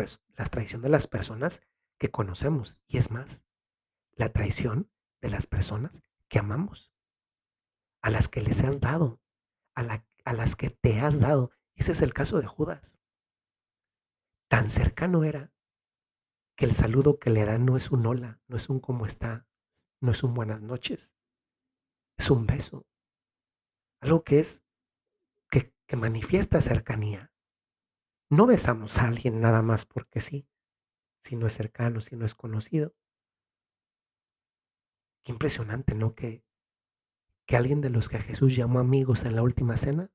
traición 0.50 0.82
de 0.82 0.88
las 0.88 1.06
personas 1.06 1.62
que 1.98 2.10
conocemos. 2.10 2.78
Y 2.86 2.98
es 2.98 3.10
más, 3.10 3.44
la 4.14 4.32
traición 4.32 4.90
de 5.20 5.30
las 5.30 5.46
personas 5.46 6.02
que 6.28 6.38
amamos 6.38 6.95
a 8.06 8.10
las 8.10 8.28
que 8.28 8.40
les 8.40 8.62
has 8.62 8.80
dado, 8.80 9.20
a, 9.74 9.82
las 10.32 10.54
que 10.54 10.70
te 10.70 11.00
has 11.00 11.18
dado. 11.18 11.50
Ese 11.74 11.90
es 11.90 12.02
el 12.02 12.14
caso 12.14 12.40
de 12.40 12.46
Judas. 12.46 13.00
Tan 14.48 14.70
cercano 14.70 15.24
era 15.24 15.52
que 16.56 16.66
el 16.66 16.72
saludo 16.72 17.18
que 17.18 17.30
le 17.30 17.44
dan 17.44 17.66
no 17.66 17.76
es 17.76 17.90
un 17.90 18.06
hola, 18.06 18.40
no 18.46 18.56
es 18.58 18.68
un 18.68 18.78
cómo 18.78 19.06
está, 19.06 19.48
no 20.00 20.12
es 20.12 20.22
un 20.22 20.34
buenas 20.34 20.62
noches, 20.62 21.16
es 22.16 22.30
un 22.30 22.46
beso. 22.46 22.86
Algo 24.00 24.22
que 24.22 24.38
es, 24.38 24.62
que, 25.50 25.74
que 25.88 25.96
manifiesta 25.96 26.60
cercanía. 26.60 27.32
No 28.30 28.46
besamos 28.46 28.98
a 28.98 29.08
alguien 29.08 29.40
nada 29.40 29.62
más 29.62 29.84
porque 29.84 30.20
sí, 30.20 30.48
si 31.24 31.34
no 31.34 31.48
es 31.48 31.54
cercano, 31.54 32.00
si 32.00 32.14
no 32.14 32.24
es 32.24 32.36
conocido. 32.36 32.94
Qué 35.24 35.32
impresionante, 35.32 35.96
¿no? 35.96 36.14
Que 36.14 36.45
que 37.46 37.56
alguien 37.56 37.80
de 37.80 37.90
los 37.90 38.08
que 38.08 38.18
Jesús 38.18 38.56
llamó 38.56 38.80
amigos 38.80 39.24
en 39.24 39.36
la 39.36 39.42
última 39.42 39.76
cena 39.76 40.10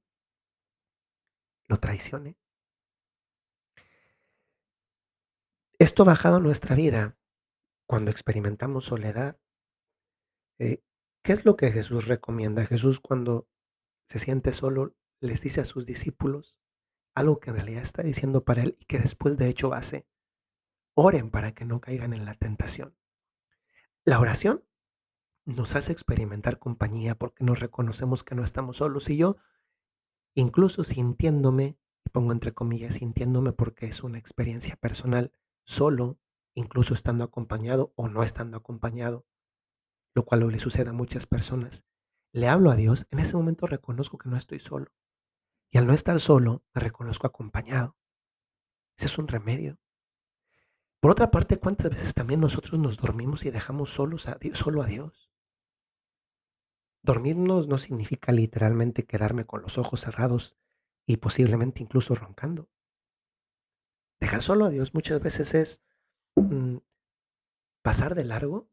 lo 1.67 1.77
traicione. 1.79 2.37
Esto 5.79 6.05
bajado 6.05 6.35
a 6.35 6.41
nuestra 6.41 6.75
vida 6.75 7.17
cuando 7.87 8.11
experimentamos 8.11 8.85
soledad. 8.85 9.39
Eh, 10.59 10.83
¿Qué 11.23 11.33
es 11.33 11.45
lo 11.45 11.55
que 11.55 11.71
Jesús 11.71 12.07
recomienda? 12.07 12.65
Jesús 12.65 12.99
cuando 12.99 13.47
se 14.07 14.19
siente 14.19 14.53
solo 14.53 14.95
les 15.21 15.41
dice 15.41 15.61
a 15.61 15.65
sus 15.65 15.85
discípulos 15.85 16.57
algo 17.15 17.39
que 17.39 17.49
en 17.49 17.55
realidad 17.55 17.81
está 17.81 18.03
diciendo 18.03 18.43
para 18.43 18.63
él 18.63 18.77
y 18.79 18.85
que 18.85 18.99
después 18.99 19.37
de 19.37 19.49
hecho 19.49 19.73
hace. 19.73 20.07
Oren 20.93 21.31
para 21.31 21.53
que 21.53 21.65
no 21.65 21.79
caigan 21.79 22.13
en 22.13 22.25
la 22.25 22.35
tentación. 22.35 22.97
La 24.03 24.19
oración 24.19 24.65
nos 25.45 25.75
hace 25.75 25.91
experimentar 25.91 26.59
compañía 26.59 27.15
porque 27.15 27.43
nos 27.43 27.59
reconocemos 27.59 28.23
que 28.23 28.35
no 28.35 28.43
estamos 28.43 28.77
solos. 28.77 29.09
Y 29.09 29.17
yo, 29.17 29.37
incluso 30.35 30.83
sintiéndome, 30.83 31.77
y 32.05 32.09
pongo 32.09 32.31
entre 32.31 32.53
comillas, 32.53 32.95
sintiéndome 32.95 33.51
porque 33.53 33.87
es 33.87 34.03
una 34.03 34.17
experiencia 34.17 34.75
personal, 34.75 35.31
solo, 35.65 36.19
incluso 36.53 36.93
estando 36.93 37.23
acompañado 37.23 37.93
o 37.95 38.07
no 38.07 38.23
estando 38.23 38.57
acompañado, 38.57 39.25
lo 40.13 40.25
cual 40.25 40.47
le 40.47 40.59
sucede 40.59 40.89
a 40.89 40.93
muchas 40.93 41.25
personas, 41.25 41.83
le 42.33 42.47
hablo 42.47 42.71
a 42.71 42.75
Dios, 42.75 43.07
en 43.11 43.19
ese 43.19 43.35
momento 43.35 43.67
reconozco 43.67 44.17
que 44.17 44.29
no 44.29 44.37
estoy 44.37 44.59
solo. 44.59 44.91
Y 45.69 45.77
al 45.77 45.87
no 45.87 45.93
estar 45.93 46.19
solo, 46.19 46.63
me 46.73 46.81
reconozco 46.81 47.27
acompañado. 47.27 47.97
Ese 48.97 49.07
es 49.07 49.17
un 49.17 49.27
remedio. 49.27 49.79
Por 50.99 51.11
otra 51.11 51.31
parte, 51.31 51.57
¿cuántas 51.57 51.89
veces 51.89 52.13
también 52.13 52.39
nosotros 52.39 52.79
nos 52.79 52.97
dormimos 52.97 53.45
y 53.45 53.51
dejamos 53.51 53.89
solos 53.89 54.27
a 54.27 54.37
solo 54.53 54.81
a 54.81 54.85
Dios? 54.85 55.30
Dormirnos 57.03 57.67
no 57.67 57.77
significa 57.77 58.31
literalmente 58.31 59.05
quedarme 59.05 59.45
con 59.45 59.61
los 59.61 59.77
ojos 59.77 60.01
cerrados 60.01 60.55
y 61.05 61.17
posiblemente 61.17 61.81
incluso 61.81 62.13
roncando. 62.13 62.69
Dejar 64.19 64.43
solo 64.43 64.65
a 64.65 64.69
Dios 64.69 64.93
muchas 64.93 65.19
veces 65.19 65.55
es 65.55 65.83
mm, 66.35 66.77
pasar 67.81 68.13
de 68.13 68.23
largo 68.23 68.69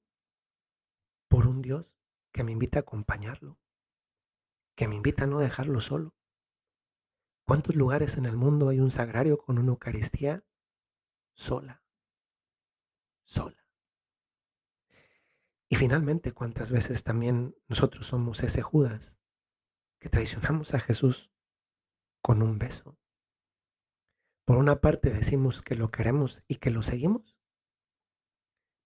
por 1.29 1.47
un 1.47 1.63
Dios 1.63 1.87
que 2.33 2.45
me 2.45 2.53
invita 2.53 2.81
a 2.81 2.83
acompañarlo, 2.83 3.59
que 4.77 4.89
me 4.89 4.97
invita 4.97 5.25
a 5.25 5.27
no 5.27 5.39
dejarlo 5.39 5.81
solo. 5.81 6.15
¿Cuántos 7.47 7.77
lugares 7.77 8.19
en 8.19 8.27
el 8.27 8.37
mundo 8.37 8.69
hay 8.69 8.81
un 8.81 8.91
sagrario 8.91 9.39
con 9.39 9.59
una 9.59 9.71
Eucaristía 9.71 10.45
sola? 11.35 11.83
Sola. 13.25 13.68
Y 15.69 15.77
finalmente, 15.77 16.33
cuántas 16.33 16.73
veces 16.73 17.05
también 17.05 17.55
nosotros 17.69 18.07
somos 18.07 18.43
ese 18.43 18.63
Judas 18.63 19.19
que 20.01 20.09
traicionamos 20.09 20.75
a 20.75 20.81
Jesús 20.81 21.31
con 22.23 22.43
un 22.43 22.59
beso. 22.59 22.99
Por 24.47 24.57
una 24.57 24.81
parte 24.81 25.11
decimos 25.11 25.61
que 25.61 25.75
lo 25.75 25.91
queremos 25.91 26.43
y 26.49 26.57
que 26.57 26.71
lo 26.71 26.83
seguimos, 26.83 27.39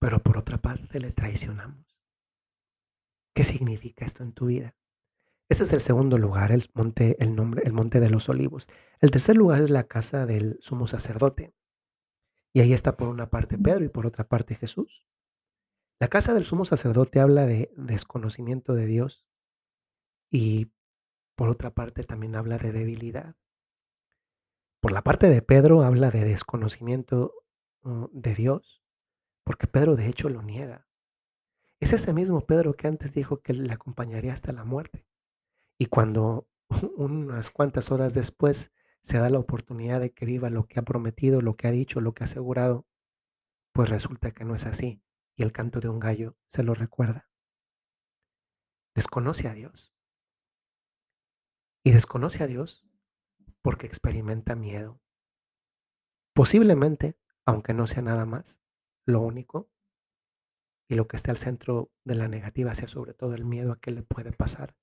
pero 0.01 0.21
por 0.21 0.39
otra 0.39 0.59
parte 0.59 0.99
le 0.99 1.13
traicionamos. 1.13 1.87
¿Qué 3.35 3.45
significa 3.45 4.05
esto 4.05 4.25
en 4.25 4.33
tu 4.33 4.47
vida? 4.47 4.77
Ese 5.49 5.65
es 5.65 5.73
el 5.73 5.81
segundo 5.81 6.19
lugar, 6.19 6.51
el 6.51 6.69
monte, 6.75 7.17
el 7.23 7.37
nombre, 7.37 7.63
el 7.65 7.73
monte 7.73 8.01
de 8.01 8.11
los 8.11 8.29
olivos. 8.29 8.69
El 9.01 9.11
tercer 9.11 9.37
lugar 9.37 9.61
es 9.61 9.71
la 9.71 9.85
casa 9.85 10.27
del 10.27 10.59
sumo 10.61 10.87
sacerdote. 10.87 11.55
Y 12.53 12.61
ahí 12.61 12.73
está 12.73 12.97
por 12.97 13.09
una 13.09 13.31
parte 13.31 13.57
Pedro 13.59 13.85
y 13.85 13.89
por 13.89 14.07
otra 14.07 14.27
parte 14.27 14.55
Jesús. 14.55 15.07
La 16.03 16.09
casa 16.09 16.35
del 16.35 16.43
sumo 16.43 16.65
sacerdote 16.65 17.21
habla 17.21 17.47
de 17.47 17.71
desconocimiento 17.77 18.75
de 18.75 18.87
Dios 18.87 19.25
y 20.33 20.73
por 21.37 21.49
otra 21.49 21.75
parte 21.75 22.03
también 22.03 22.35
habla 22.35 22.59
de 22.59 22.73
debilidad. 22.73 23.37
Por 24.81 24.91
la 24.91 25.03
parte 25.03 25.29
de 25.29 25.43
Pedro 25.43 25.83
habla 25.83 26.11
de 26.11 26.25
desconocimiento 26.25 27.33
uh, 27.85 28.09
de 28.11 28.35
Dios, 28.35 28.83
porque 29.45 29.69
Pedro 29.69 29.95
de 29.95 30.09
hecho 30.09 30.29
lo 30.29 30.43
niega. 30.43 30.89
Es 31.79 31.93
ese 31.93 32.13
mismo 32.13 32.41
Pedro 32.47 32.75
que 32.75 32.89
antes 32.89 33.15
dijo 33.15 33.41
que 33.41 33.55
le 33.55 33.73
acompañaría 33.73 34.33
hasta 34.33 34.51
la 34.51 34.65
muerte. 34.65 35.07
Y 35.79 35.87
cuando 35.87 36.49
unas 36.97 37.51
cuantas 37.51 37.93
horas 37.93 38.13
después 38.13 38.73
se 39.03 39.19
da 39.19 39.31
la 39.31 39.39
oportunidad 39.39 40.01
de 40.01 40.11
que 40.11 40.27
viva 40.27 40.51
lo 40.51 40.67
que 40.67 40.81
ha 40.81 40.83
prometido, 40.83 41.43
lo 41.43 41.55
que 41.55 41.69
ha 41.69 41.71
dicho, 41.71 42.01
lo 42.01 42.13
que 42.13 42.25
ha 42.25 42.27
asegurado, 42.27 42.89
pues 43.73 43.89
resulta 43.89 44.33
que 44.33 44.45
no 44.45 44.57
es 44.57 44.67
así 44.67 45.01
y 45.37 45.43
el 45.43 45.53
canto 45.53 45.81
de 45.81 45.89
un 45.89 45.99
gallo 45.99 46.37
se 46.47 46.63
lo 46.63 46.75
recuerda. 46.75 47.31
Desconoce 48.95 49.49
a 49.49 49.55
Dios. 49.55 49.95
Y 51.85 51.93
desconoce 51.93 52.45
a 52.45 52.47
Dios 52.47 52.87
porque 53.63 53.87
experimenta 53.87 54.55
miedo. 54.55 55.01
Posiblemente, 56.35 57.19
aunque 57.47 57.75
no 57.75 57.87
sea 57.87 58.03
nada 58.03 58.27
más, 58.27 58.61
lo 59.07 59.21
único 59.21 59.71
y 60.89 60.95
lo 60.95 61.09
que 61.09 61.17
esté 61.17 61.31
al 61.31 61.39
centro 61.39 61.91
de 62.05 62.15
la 62.15 62.29
negativa 62.29 62.75
sea 62.75 62.87
sobre 62.87 63.15
todo 63.15 63.35
el 63.35 63.45
miedo 63.45 63.73
a 63.73 63.81
qué 63.81 63.91
le 63.91 64.03
puede 64.03 64.33
pasar, 64.33 64.77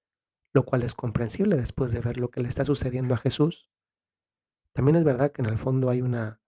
lo 0.54 0.66
cual 0.66 0.84
es 0.84 0.96
comprensible 0.96 1.56
después 1.56 1.92
de 1.92 2.00
ver 2.00 2.18
lo 2.18 2.32
que 2.32 2.42
le 2.42 2.48
está 2.48 2.66
sucediendo 2.66 3.14
a 3.14 3.18
Jesús. 3.18 3.70
También 4.74 4.96
es 4.96 5.04
verdad 5.04 5.32
que 5.32 5.42
en 5.42 5.50
el 5.50 5.58
fondo 5.58 5.90
hay 5.90 6.02
una, 6.02 6.42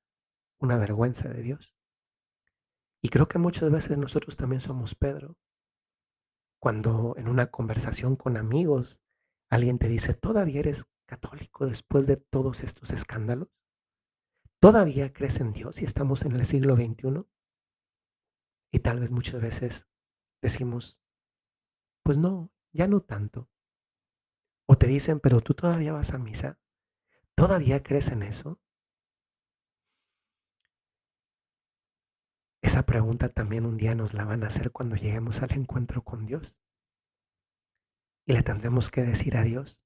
una 0.59 0.77
vergüenza 0.77 1.29
de 1.29 1.41
Dios. 1.41 1.75
Y 3.01 3.09
creo 3.09 3.27
que 3.27 3.39
muchas 3.39 3.71
veces 3.71 3.97
nosotros 3.97 4.35
también 4.37 4.61
somos 4.61 4.95
Pedro. 4.95 5.37
Cuando 6.59 7.15
en 7.17 7.27
una 7.27 7.49
conversación 7.49 8.15
con 8.15 8.37
amigos 8.37 9.01
alguien 9.49 9.79
te 9.79 9.87
dice, 9.87 10.13
¿todavía 10.13 10.59
eres 10.59 10.85
católico 11.07 11.65
después 11.65 12.05
de 12.05 12.17
todos 12.17 12.63
estos 12.63 12.91
escándalos? 12.91 13.49
¿Todavía 14.59 15.11
crees 15.11 15.39
en 15.39 15.53
Dios 15.53 15.81
y 15.81 15.85
estamos 15.85 16.23
en 16.23 16.33
el 16.33 16.45
siglo 16.45 16.75
XXI? 16.75 17.25
Y 18.71 18.79
tal 18.79 18.99
vez 18.99 19.11
muchas 19.11 19.41
veces 19.41 19.87
decimos, 20.41 20.99
pues 22.03 22.19
no, 22.19 22.51
ya 22.71 22.87
no 22.87 23.01
tanto. 23.01 23.49
O 24.67 24.77
te 24.77 24.85
dicen, 24.87 25.19
pero 25.19 25.41
tú 25.41 25.55
todavía 25.55 25.93
vas 25.93 26.13
a 26.13 26.19
misa, 26.19 26.59
¿todavía 27.35 27.81
crees 27.81 28.09
en 28.09 28.21
eso? 28.21 28.61
Esa 32.71 32.85
pregunta 32.85 33.27
también 33.27 33.65
un 33.65 33.75
día 33.75 33.95
nos 33.95 34.13
la 34.13 34.23
van 34.23 34.45
a 34.45 34.47
hacer 34.47 34.71
cuando 34.71 34.95
lleguemos 34.95 35.41
al 35.41 35.51
encuentro 35.51 36.05
con 36.05 36.25
Dios. 36.25 36.57
Y 38.25 38.31
le 38.31 38.43
tendremos 38.43 38.89
que 38.89 39.01
decir 39.01 39.35
a 39.35 39.43
Dios 39.43 39.83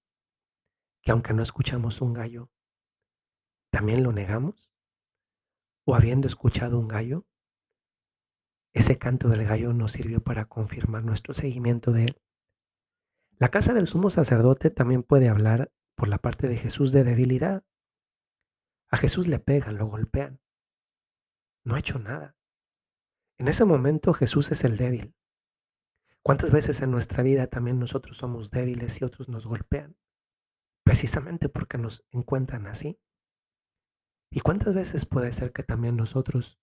que 1.01 1.12
aunque 1.12 1.34
no 1.34 1.42
escuchamos 1.42 2.00
un 2.01 2.13
gallo, 2.13 2.51
¿también 3.72 4.04
lo 4.04 4.12
negamos? 4.12 4.72
¿O 5.84 5.96
habiendo 5.96 6.27
escuchado 6.27 6.77
un 6.77 6.88
gallo, 6.88 7.25
ese 8.72 9.00
canto 9.00 9.30
del 9.30 9.48
gallo 9.48 9.74
nos 9.74 9.94
sirvió 9.94 10.24
para 10.24 10.46
confirmar 10.46 11.04
nuestro 11.04 11.34
seguimiento 11.34 11.92
de 11.92 12.04
él? 12.04 12.22
La 13.39 13.50
casa 13.50 13.74
del 13.74 13.88
sumo 13.88 14.12
sacerdote 14.12 14.70
también 14.70 15.01
puede 15.01 15.27
hablar 15.27 15.74
por 15.96 16.08
la 16.08 16.20
parte 16.20 16.48
de 16.48 16.58
Jesús 16.58 16.92
de 16.92 17.04
debilidad. 17.04 17.65
A 18.92 18.98
Jesús 18.98 19.25
le 19.25 19.39
pegan, 19.39 19.80
lo 19.80 19.88
golpean. 19.88 20.39
No 21.63 21.74
ha 21.74 21.80
hecho 21.80 21.98
nada. 21.98 22.36
En 23.38 23.50
ese 23.50 23.65
momento 23.65 24.13
Jesús 24.13 24.51
es 24.51 24.63
el 24.63 24.77
débil. 24.77 25.13
¿Cuántas 26.24 26.51
veces 26.51 26.82
en 26.82 26.89
nuestra 26.89 27.22
vida 27.22 27.48
también 27.48 27.80
nosotros 27.80 28.18
somos 28.18 28.50
débiles 28.50 29.01
y 29.01 29.04
otros 29.04 29.27
nos 29.27 29.46
golpean? 29.46 29.98
Precisamente 30.84 31.50
porque 31.50 31.77
nos 31.77 32.06
encuentran 32.12 32.65
así. 32.65 33.00
¿Y 34.32 34.39
cuántas 34.39 34.74
veces 34.74 35.06
puede 35.06 35.32
ser 35.34 35.51
que 35.51 35.63
también 35.63 35.98
nosotros 35.98 36.60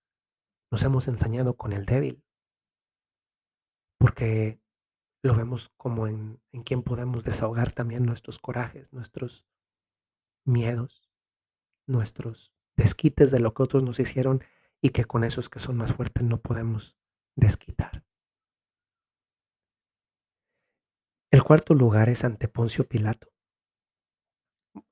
nos 0.71 0.83
hemos 0.83 1.09
ensañado 1.09 1.57
con 1.57 1.73
el 1.73 1.85
débil? 1.85 2.25
Porque 3.99 4.61
lo 5.23 5.37
vemos 5.37 5.69
como 5.76 6.07
en, 6.07 6.43
en 6.52 6.62
quien 6.62 6.83
podemos 6.83 7.23
desahogar 7.23 7.73
también 7.73 8.05
nuestros 8.05 8.38
corajes, 8.38 8.93
nuestros 8.93 9.47
miedos, 10.45 11.09
nuestros 11.87 12.52
desquites 12.76 13.31
de 13.31 13.41
lo 13.41 13.55
que 13.55 13.62
otros 13.62 13.83
nos 13.83 14.00
hicieron 14.00 14.43
y 14.83 14.91
que 14.91 15.05
con 15.05 15.25
esos 15.25 15.49
que 15.49 15.61
son 15.61 15.77
más 15.77 15.95
fuertes 15.95 16.25
no 16.25 16.43
podemos 16.43 16.97
desquitar. 17.37 18.05
El 21.31 21.43
cuarto 21.43 21.73
lugar 21.73 22.09
es 22.11 22.25
ante 22.25 22.49
Poncio 22.49 22.87
Pilato. 22.87 23.29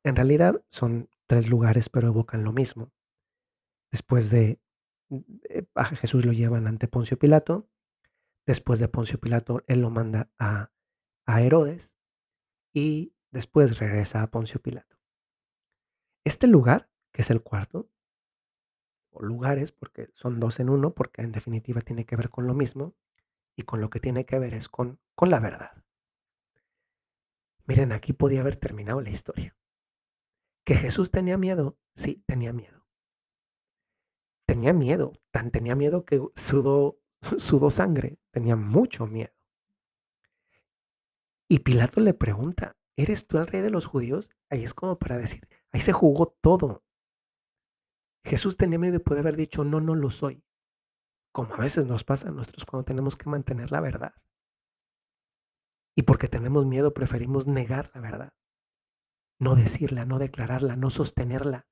En 0.04 0.16
realidad 0.16 0.64
son 0.70 1.10
tres 1.26 1.48
lugares, 1.48 1.88
pero 1.88 2.08
evocan 2.08 2.44
lo 2.44 2.52
mismo. 2.52 2.92
Después 3.90 4.30
de 4.30 4.60
eh, 5.50 5.66
Jesús 6.00 6.24
lo 6.24 6.32
llevan 6.32 6.66
ante 6.66 6.88
Poncio 6.88 7.18
Pilato, 7.18 7.68
después 8.46 8.78
de 8.78 8.88
Poncio 8.88 9.20
Pilato 9.20 9.62
él 9.66 9.82
lo 9.82 9.90
manda 9.90 10.30
a, 10.38 10.70
a 11.26 11.42
Herodes 11.42 11.98
y 12.72 13.14
después 13.32 13.78
regresa 13.78 14.22
a 14.22 14.30
Poncio 14.30 14.62
Pilato. 14.62 14.98
Este 16.24 16.46
lugar, 16.46 16.90
que 17.12 17.22
es 17.22 17.30
el 17.30 17.42
cuarto, 17.42 17.90
o 19.10 19.22
lugares, 19.22 19.72
porque 19.72 20.10
son 20.14 20.40
dos 20.40 20.60
en 20.60 20.70
uno, 20.70 20.94
porque 20.94 21.22
en 21.22 21.32
definitiva 21.32 21.80
tiene 21.80 22.06
que 22.06 22.16
ver 22.16 22.30
con 22.30 22.46
lo 22.46 22.54
mismo 22.54 22.94
y 23.56 23.62
con 23.62 23.80
lo 23.80 23.90
que 23.90 24.00
tiene 24.00 24.24
que 24.24 24.38
ver 24.38 24.54
es 24.54 24.68
con, 24.68 25.00
con 25.14 25.30
la 25.30 25.40
verdad. 25.40 25.84
Miren, 27.66 27.92
aquí 27.92 28.12
podía 28.12 28.40
haber 28.40 28.56
terminado 28.56 29.00
la 29.00 29.10
historia. 29.10 29.56
¿Que 30.64 30.74
Jesús 30.74 31.10
tenía 31.10 31.36
miedo? 31.36 31.78
Sí, 31.94 32.22
tenía 32.26 32.52
miedo. 32.52 32.86
Tenía 34.46 34.72
miedo, 34.72 35.12
tan 35.30 35.50
tenía 35.50 35.76
miedo 35.76 36.04
que 36.04 36.20
sudó, 36.34 36.98
sudó 37.38 37.70
sangre, 37.70 38.18
tenía 38.30 38.56
mucho 38.56 39.06
miedo. 39.06 39.32
Y 41.48 41.60
Pilato 41.60 42.00
le 42.00 42.14
pregunta, 42.14 42.76
¿eres 42.96 43.26
tú 43.26 43.38
el 43.38 43.46
rey 43.46 43.60
de 43.60 43.70
los 43.70 43.86
judíos? 43.86 44.30
Ahí 44.48 44.64
es 44.64 44.74
como 44.74 44.98
para 44.98 45.16
decir, 45.16 45.48
ahí 45.72 45.80
se 45.80 45.92
jugó 45.92 46.26
todo. 46.40 46.84
Jesús 48.24 48.56
tenía 48.56 48.78
miedo 48.78 48.96
y 48.96 49.00
puede 49.00 49.20
haber 49.20 49.36
dicho, 49.36 49.64
no, 49.64 49.80
no 49.80 49.94
lo 49.94 50.10
soy. 50.10 50.44
Como 51.32 51.54
a 51.54 51.58
veces 51.58 51.86
nos 51.86 52.04
pasa 52.04 52.28
a 52.28 52.32
nosotros 52.32 52.64
cuando 52.64 52.84
tenemos 52.84 53.16
que 53.16 53.30
mantener 53.30 53.70
la 53.70 53.80
verdad. 53.80 54.14
Y 55.96 56.02
porque 56.02 56.28
tenemos 56.28 56.66
miedo 56.66 56.92
preferimos 56.92 57.46
negar 57.46 57.90
la 57.94 58.00
verdad. 58.00 58.32
No 59.38 59.54
decirla, 59.54 60.04
no 60.04 60.18
declararla, 60.18 60.76
no 60.76 60.90
sostenerla. 60.90 61.66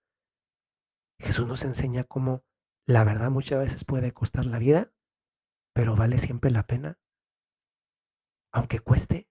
Jesús 1.21 1.47
nos 1.47 1.65
enseña 1.65 2.05
cómo 2.05 2.45
la 2.87 3.05
verdad 3.05 3.31
muchas 3.31 3.59
veces 3.59 3.85
puede 3.85 4.13
costar 4.13 4.47
la 4.47 4.59
vida, 4.59 4.93
pero 5.75 5.95
vale 5.95 6.19
siempre 6.19 6.51
la 6.51 6.67
pena. 6.67 6.99
Aunque 8.53 8.81
cueste. 8.81 9.29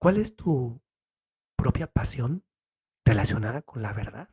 ¿Cuál 0.00 0.16
es 0.16 0.34
tu 0.34 0.80
propia 1.56 1.86
pasión 1.92 2.44
relacionada 3.04 3.62
con 3.62 3.82
la 3.82 3.92
verdad? 3.92 4.28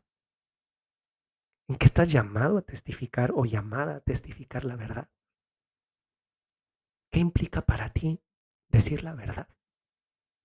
¿En 1.68 1.78
qué 1.78 1.86
estás 1.86 2.12
llamado 2.12 2.60
a 2.60 2.62
testificar 2.62 3.32
o 3.34 3.46
llamada 3.46 3.96
a 3.96 4.00
testificar 4.02 4.66
la 4.66 4.76
verdad? 4.76 5.10
¿Qué 7.12 7.20
implica 7.20 7.62
para 7.66 7.92
ti 7.92 8.22
decir 8.70 9.04
la 9.04 9.16
verdad? 9.16 9.50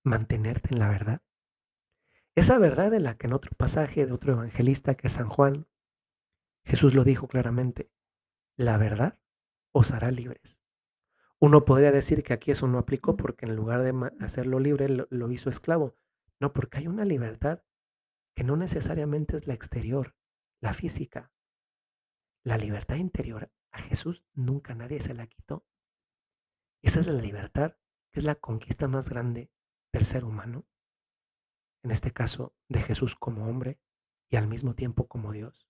Mantenerte 0.02 0.72
en 0.72 0.78
la 0.78 0.88
verdad. 0.88 1.22
Esa 2.34 2.58
verdad 2.58 2.90
de 2.90 3.00
la 3.00 3.18
que 3.18 3.26
en 3.26 3.34
otro 3.34 3.52
pasaje 3.54 4.06
de 4.06 4.12
otro 4.12 4.32
evangelista 4.32 4.94
que 4.94 5.08
es 5.08 5.12
San 5.12 5.28
Juan, 5.28 5.68
Jesús 6.64 6.94
lo 6.94 7.04
dijo 7.04 7.28
claramente, 7.28 7.92
la 8.56 8.78
verdad 8.78 9.18
os 9.72 9.92
hará 9.92 10.10
libres. 10.10 10.58
Uno 11.38 11.66
podría 11.66 11.92
decir 11.92 12.22
que 12.22 12.32
aquí 12.32 12.50
eso 12.50 12.66
no 12.66 12.78
aplicó 12.78 13.16
porque 13.16 13.44
en 13.44 13.56
lugar 13.56 13.82
de 13.82 13.92
hacerlo 14.20 14.58
libre 14.58 14.88
lo 14.88 15.30
hizo 15.30 15.50
esclavo. 15.50 15.96
No, 16.38 16.54
porque 16.54 16.78
hay 16.78 16.86
una 16.86 17.04
libertad 17.04 17.62
que 18.34 18.44
no 18.44 18.56
necesariamente 18.56 19.36
es 19.36 19.46
la 19.46 19.54
exterior, 19.54 20.14
la 20.60 20.72
física, 20.72 21.32
la 22.42 22.56
libertad 22.56 22.96
interior, 22.96 23.52
a 23.72 23.78
Jesús 23.78 24.24
nunca 24.34 24.74
nadie 24.74 25.00
se 25.00 25.14
la 25.14 25.26
quitó. 25.26 25.66
Esa 26.82 27.00
es 27.00 27.06
la 27.06 27.20
libertad, 27.20 27.76
que 28.10 28.20
es 28.20 28.24
la 28.24 28.34
conquista 28.34 28.88
más 28.88 29.08
grande 29.08 29.50
del 29.92 30.04
ser 30.04 30.24
humano. 30.24 30.66
En 31.82 31.90
este 31.90 32.12
caso, 32.12 32.54
de 32.68 32.80
Jesús 32.80 33.16
como 33.16 33.46
hombre 33.46 33.80
y 34.28 34.36
al 34.36 34.48
mismo 34.48 34.74
tiempo 34.74 35.08
como 35.08 35.32
Dios. 35.32 35.68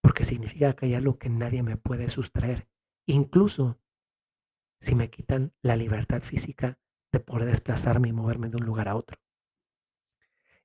Porque 0.00 0.24
significa 0.24 0.74
que 0.74 0.86
hay 0.86 0.94
algo 0.94 1.18
que 1.18 1.30
nadie 1.30 1.62
me 1.62 1.76
puede 1.76 2.08
sustraer, 2.08 2.68
incluso 3.06 3.80
si 4.80 4.94
me 4.94 5.10
quitan 5.10 5.54
la 5.62 5.76
libertad 5.76 6.22
física 6.22 6.78
de 7.12 7.20
poder 7.20 7.46
desplazarme 7.46 8.08
y 8.08 8.12
moverme 8.12 8.48
de 8.48 8.56
un 8.56 8.66
lugar 8.66 8.88
a 8.88 8.96
otro. 8.96 9.20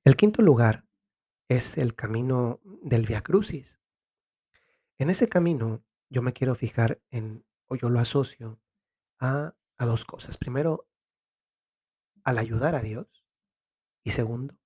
El 0.04 0.16
quinto 0.16 0.42
lugar 0.42 0.87
es 1.48 1.78
el 1.78 1.94
camino 1.94 2.60
del 2.82 3.06
Via 3.06 3.22
Crucis. 3.22 3.80
En 4.98 5.10
ese 5.10 5.28
camino 5.28 5.82
yo 6.10 6.22
me 6.22 6.32
quiero 6.32 6.54
fijar 6.54 7.00
en, 7.10 7.44
o 7.66 7.76
yo 7.76 7.88
lo 7.88 7.98
asocio 7.98 8.60
a, 9.18 9.54
a 9.76 9.86
dos 9.86 10.04
cosas. 10.04 10.36
Primero, 10.36 10.86
al 12.24 12.38
ayudar 12.38 12.74
a 12.74 12.80
Dios 12.80 13.24
y 14.04 14.10
segundo, 14.10 14.58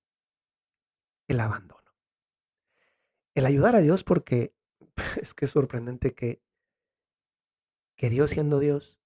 el 1.28 1.40
abandono. 1.40 1.94
El 3.34 3.46
ayudar 3.46 3.76
a 3.76 3.80
Dios 3.80 4.04
porque 4.04 4.54
es 5.20 5.34
que 5.34 5.44
es 5.44 5.50
sorprendente 5.52 6.14
que, 6.14 6.42
que 7.96 8.10
Dios 8.10 8.32
siendo 8.32 8.58
Dios, 8.58 8.98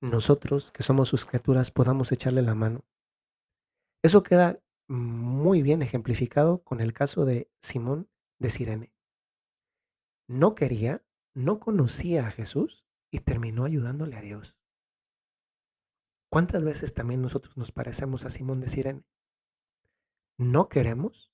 nosotros 0.00 0.72
que 0.72 0.82
somos 0.82 1.08
sus 1.08 1.26
criaturas 1.26 1.70
podamos 1.70 2.12
echarle 2.12 2.42
la 2.42 2.54
mano. 2.54 2.84
Eso 4.02 4.22
queda 4.22 4.60
muy 4.88 5.62
bien 5.62 5.82
ejemplificado 5.82 6.62
con 6.62 6.80
el 6.80 6.92
caso 6.92 7.24
de 7.24 7.50
Simón 7.60 8.08
de 8.38 8.50
Sirene. 8.50 8.92
No 10.26 10.54
quería, 10.54 11.04
no 11.34 11.60
conocía 11.60 12.26
a 12.26 12.30
Jesús 12.30 12.86
y 13.10 13.20
terminó 13.20 13.64
ayudándole 13.64 14.16
a 14.16 14.20
Dios. 14.20 14.56
¿Cuántas 16.30 16.64
veces 16.64 16.94
también 16.94 17.22
nosotros 17.22 17.56
nos 17.56 17.72
parecemos 17.72 18.24
a 18.24 18.30
Simón 18.30 18.60
de 18.60 18.68
Sirene? 18.68 19.04
No 20.36 20.68
queremos 20.68 21.32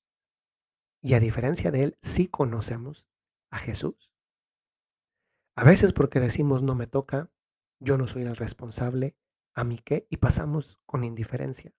y 1.02 1.14
a 1.14 1.20
diferencia 1.20 1.70
de 1.70 1.84
él 1.84 1.98
sí 2.02 2.28
conocemos 2.28 3.06
a 3.50 3.58
Jesús. 3.58 4.12
A 5.56 5.64
veces 5.64 5.92
porque 5.92 6.20
decimos 6.20 6.62
no 6.62 6.74
me 6.74 6.86
toca, 6.86 7.30
yo 7.78 7.96
no 7.96 8.06
soy 8.06 8.22
el 8.22 8.36
responsable, 8.36 9.16
a 9.54 9.64
mí 9.64 9.78
qué, 9.78 10.06
y 10.10 10.18
pasamos 10.18 10.78
con 10.86 11.04
indiferencia. 11.04 11.74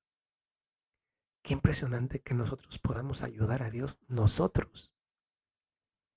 Qué 1.42 1.54
impresionante 1.54 2.22
que 2.22 2.34
nosotros 2.34 2.78
podamos 2.80 3.24
ayudar 3.24 3.64
a 3.64 3.70
Dios 3.70 3.98
nosotros. 4.08 4.94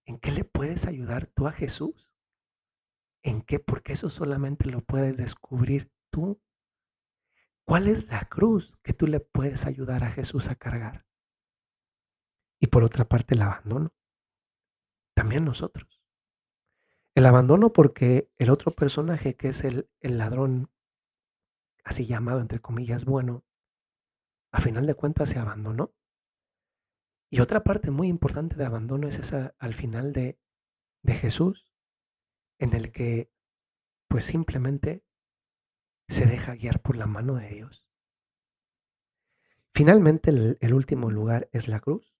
¿En 0.04 0.18
qué 0.18 0.30
le 0.32 0.44
puedes 0.44 0.86
ayudar 0.86 1.26
tú 1.26 1.46
a 1.46 1.52
Jesús? 1.52 2.10
¿En 3.22 3.40
qué? 3.40 3.58
Porque 3.58 3.94
eso 3.94 4.10
solamente 4.10 4.68
lo 4.68 4.82
puedes 4.82 5.16
descubrir 5.16 5.90
tú. 6.10 6.42
¿Cuál 7.64 7.88
es 7.88 8.06
la 8.08 8.28
cruz 8.28 8.76
que 8.82 8.92
tú 8.92 9.06
le 9.06 9.20
puedes 9.20 9.64
ayudar 9.64 10.04
a 10.04 10.10
Jesús 10.10 10.48
a 10.48 10.56
cargar? 10.56 11.06
Y 12.60 12.66
por 12.66 12.84
otra 12.84 13.06
parte 13.06 13.34
el 13.34 13.42
abandono. 13.42 13.94
También 15.14 15.46
nosotros. 15.46 16.02
El 17.14 17.24
abandono 17.24 17.72
porque 17.72 18.30
el 18.36 18.50
otro 18.50 18.72
personaje, 18.72 19.36
que 19.36 19.48
es 19.48 19.64
el 19.64 19.88
el 20.00 20.18
ladrón 20.18 20.70
así 21.84 22.06
llamado, 22.06 22.40
entre 22.40 22.60
comillas, 22.60 23.04
bueno, 23.04 23.44
a 24.54 24.60
final 24.60 24.86
de 24.86 24.94
cuentas 24.94 25.30
se 25.30 25.40
abandonó. 25.40 25.92
Y 27.28 27.40
otra 27.40 27.64
parte 27.64 27.90
muy 27.90 28.06
importante 28.06 28.54
de 28.54 28.64
abandono 28.64 29.08
es 29.08 29.18
esa 29.18 29.56
al 29.58 29.74
final 29.74 30.12
de 30.12 30.38
de 31.02 31.14
Jesús, 31.14 31.74
en 32.58 32.72
el 32.72 32.92
que, 32.92 33.30
pues, 34.08 34.24
simplemente 34.24 35.04
se 36.08 36.24
deja 36.24 36.54
guiar 36.54 36.80
por 36.80 36.96
la 36.96 37.06
mano 37.06 37.34
de 37.34 37.48
Dios. 37.48 37.84
Finalmente, 39.74 40.30
el 40.30 40.56
el 40.60 40.72
último 40.72 41.10
lugar 41.10 41.48
es 41.52 41.66
la 41.66 41.80
cruz. 41.80 42.14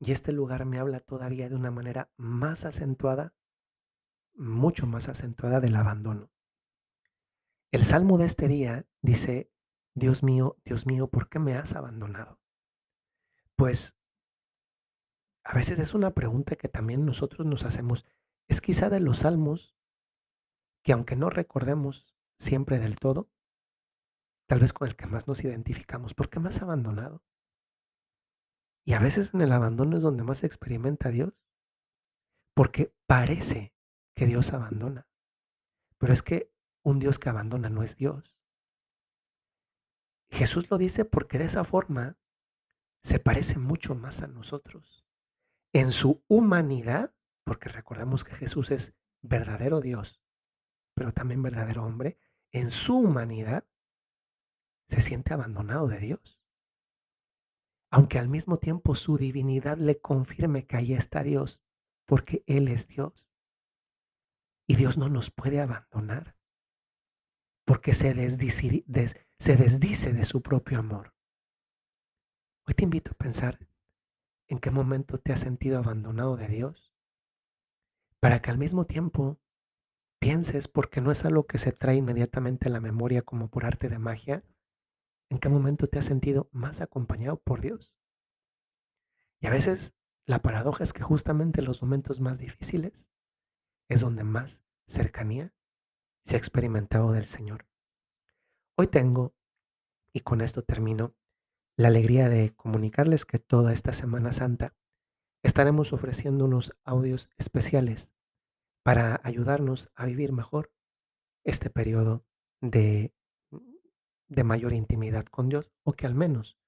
Y 0.00 0.10
este 0.10 0.32
lugar 0.32 0.64
me 0.64 0.80
habla 0.80 0.98
todavía 0.98 1.48
de 1.48 1.54
una 1.54 1.70
manera 1.70 2.10
más 2.16 2.64
acentuada, 2.64 3.34
mucho 4.34 4.88
más 4.88 5.08
acentuada 5.08 5.60
del 5.60 5.76
abandono. 5.76 6.32
El 7.70 7.84
salmo 7.84 8.18
de 8.18 8.26
este 8.26 8.48
día 8.48 8.84
dice: 9.00 9.51
"Dios 9.94 10.22
mío, 10.22 10.56
Dios 10.64 10.86
mío, 10.86 11.08
¿por 11.08 11.28
qué 11.28 11.38
me 11.38 11.54
has 11.54 11.74
abandonado?". 11.74 12.40
Pues 13.56 13.96
a 15.44 15.54
veces 15.54 15.78
es 15.78 15.94
una 15.94 16.12
pregunta 16.12 16.56
que 16.56 16.68
también 16.68 17.04
nosotros 17.04 17.46
nos 17.46 17.64
hacemos. 17.64 18.06
Es 18.48 18.60
quizá 18.60 18.90
de 18.90 19.00
los 19.00 19.18
salmos 19.20 19.76
que 20.82 20.92
aunque 20.92 21.16
no 21.16 21.30
recordemos 21.30 22.14
siempre 22.38 22.78
del 22.78 22.96
todo, 22.96 23.30
tal 24.46 24.60
vez 24.60 24.72
con 24.72 24.88
el 24.88 24.96
que 24.96 25.06
más 25.06 25.26
nos 25.28 25.42
identificamos. 25.44 26.14
¿Por 26.14 26.28
qué 26.28 26.40
me 26.40 26.48
has 26.48 26.60
abandonado? 26.62 27.22
Y 28.84 28.94
a 28.94 28.98
veces 28.98 29.32
en 29.32 29.40
el 29.40 29.52
abandono 29.52 29.96
es 29.96 30.02
donde 30.02 30.24
más 30.24 30.38
se 30.38 30.46
experimenta 30.46 31.10
Dios, 31.10 31.32
porque 32.54 32.94
parece 33.06 33.74
que 34.14 34.26
Dios 34.26 34.52
abandona, 34.52 35.08
pero 35.98 36.12
es 36.12 36.22
que 36.22 36.52
un 36.82 36.98
Dios 36.98 37.18
que 37.18 37.28
abandona 37.28 37.70
no 37.70 37.82
es 37.82 37.96
Dios. 37.96 38.36
Jesús 40.32 40.70
lo 40.70 40.78
dice 40.78 41.04
porque 41.04 41.38
de 41.38 41.44
esa 41.44 41.62
forma 41.62 42.16
se 43.02 43.18
parece 43.18 43.58
mucho 43.58 43.94
más 43.94 44.22
a 44.22 44.28
nosotros. 44.28 45.04
En 45.74 45.92
su 45.92 46.24
humanidad, 46.26 47.14
porque 47.44 47.68
recordamos 47.68 48.24
que 48.24 48.34
Jesús 48.34 48.70
es 48.70 48.94
verdadero 49.20 49.80
Dios, 49.80 50.22
pero 50.94 51.12
también 51.12 51.42
verdadero 51.42 51.84
hombre, 51.84 52.18
en 52.50 52.70
su 52.70 52.98
humanidad 52.98 53.66
se 54.88 55.02
siente 55.02 55.34
abandonado 55.34 55.86
de 55.88 55.98
Dios. 55.98 56.40
Aunque 57.90 58.18
al 58.18 58.28
mismo 58.28 58.58
tiempo 58.58 58.94
su 58.94 59.18
divinidad 59.18 59.76
le 59.76 60.00
confirme 60.00 60.66
que 60.66 60.76
ahí 60.76 60.94
está 60.94 61.22
Dios, 61.22 61.60
porque 62.06 62.42
Él 62.46 62.68
es 62.68 62.88
Dios. 62.88 63.26
Y 64.66 64.76
Dios 64.76 64.96
no 64.96 65.10
nos 65.10 65.30
puede 65.30 65.60
abandonar, 65.60 66.36
porque 67.72 67.94
se 67.94 68.12
desdice, 68.12 68.84
de 70.12 70.24
su 70.26 70.42
propio 70.42 70.78
amor. 70.78 71.14
Hoy 72.66 72.74
te 72.74 72.84
invito 72.84 73.12
a 73.12 73.14
pensar 73.14 73.66
en 74.46 74.58
qué 74.58 74.70
momento 74.70 75.16
te 75.16 75.32
has 75.32 75.40
sentido 75.40 75.78
abandonado 75.78 76.36
de 76.36 76.48
Dios, 76.48 76.92
para 78.20 78.42
que 78.42 78.50
al 78.50 78.58
mismo 78.58 78.84
tiempo 78.84 79.40
pienses, 80.20 80.68
porque 80.68 81.00
no 81.00 81.10
es 81.10 81.24
algo 81.24 81.46
que 81.46 81.56
se 81.56 81.72
trae 81.72 81.96
inmediatamente 81.96 82.68
a 82.68 82.72
la 82.72 82.80
memoria 82.80 83.22
como 83.22 83.48
por 83.48 83.64
arte 83.64 83.88
de 83.88 83.98
magia, 83.98 84.44
en 85.30 85.38
qué 85.38 85.48
momento 85.48 85.86
te 85.86 85.98
has 85.98 86.04
sentido 86.04 86.50
más 86.52 86.82
acompañado 86.82 87.40
por 87.40 87.62
Dios. 87.62 87.96
Y 89.40 89.46
a 89.46 89.50
veces 89.50 89.94
la 90.26 90.42
paradoja 90.42 90.84
es 90.84 90.92
que 90.92 91.04
justamente 91.04 91.60
en 91.60 91.68
los 91.68 91.80
momentos 91.80 92.20
más 92.20 92.38
difíciles 92.38 93.08
es 93.88 94.02
donde 94.02 94.24
más 94.24 94.62
cercanía 94.86 95.54
se 96.24 96.34
ha 96.34 96.38
experimentado 96.38 97.12
del 97.12 97.26
Señor. 97.26 97.66
Hoy 98.76 98.86
tengo, 98.86 99.34
y 100.12 100.20
con 100.20 100.40
esto 100.40 100.62
termino, 100.62 101.14
la 101.76 101.88
alegría 101.88 102.28
de 102.28 102.54
comunicarles 102.54 103.24
que 103.24 103.38
toda 103.38 103.72
esta 103.72 103.92
Semana 103.92 104.32
Santa 104.32 104.74
estaremos 105.42 105.92
ofreciendo 105.92 106.44
unos 106.44 106.76
audios 106.84 107.28
especiales 107.38 108.12
para 108.82 109.20
ayudarnos 109.24 109.90
a 109.94 110.06
vivir 110.06 110.32
mejor 110.32 110.72
este 111.44 111.70
periodo 111.70 112.24
de, 112.60 113.14
de 114.28 114.44
mayor 114.44 114.72
intimidad 114.72 115.24
con 115.24 115.48
Dios 115.48 115.72
o 115.82 115.92
que 115.92 116.06
al 116.06 116.14
menos 116.14 116.58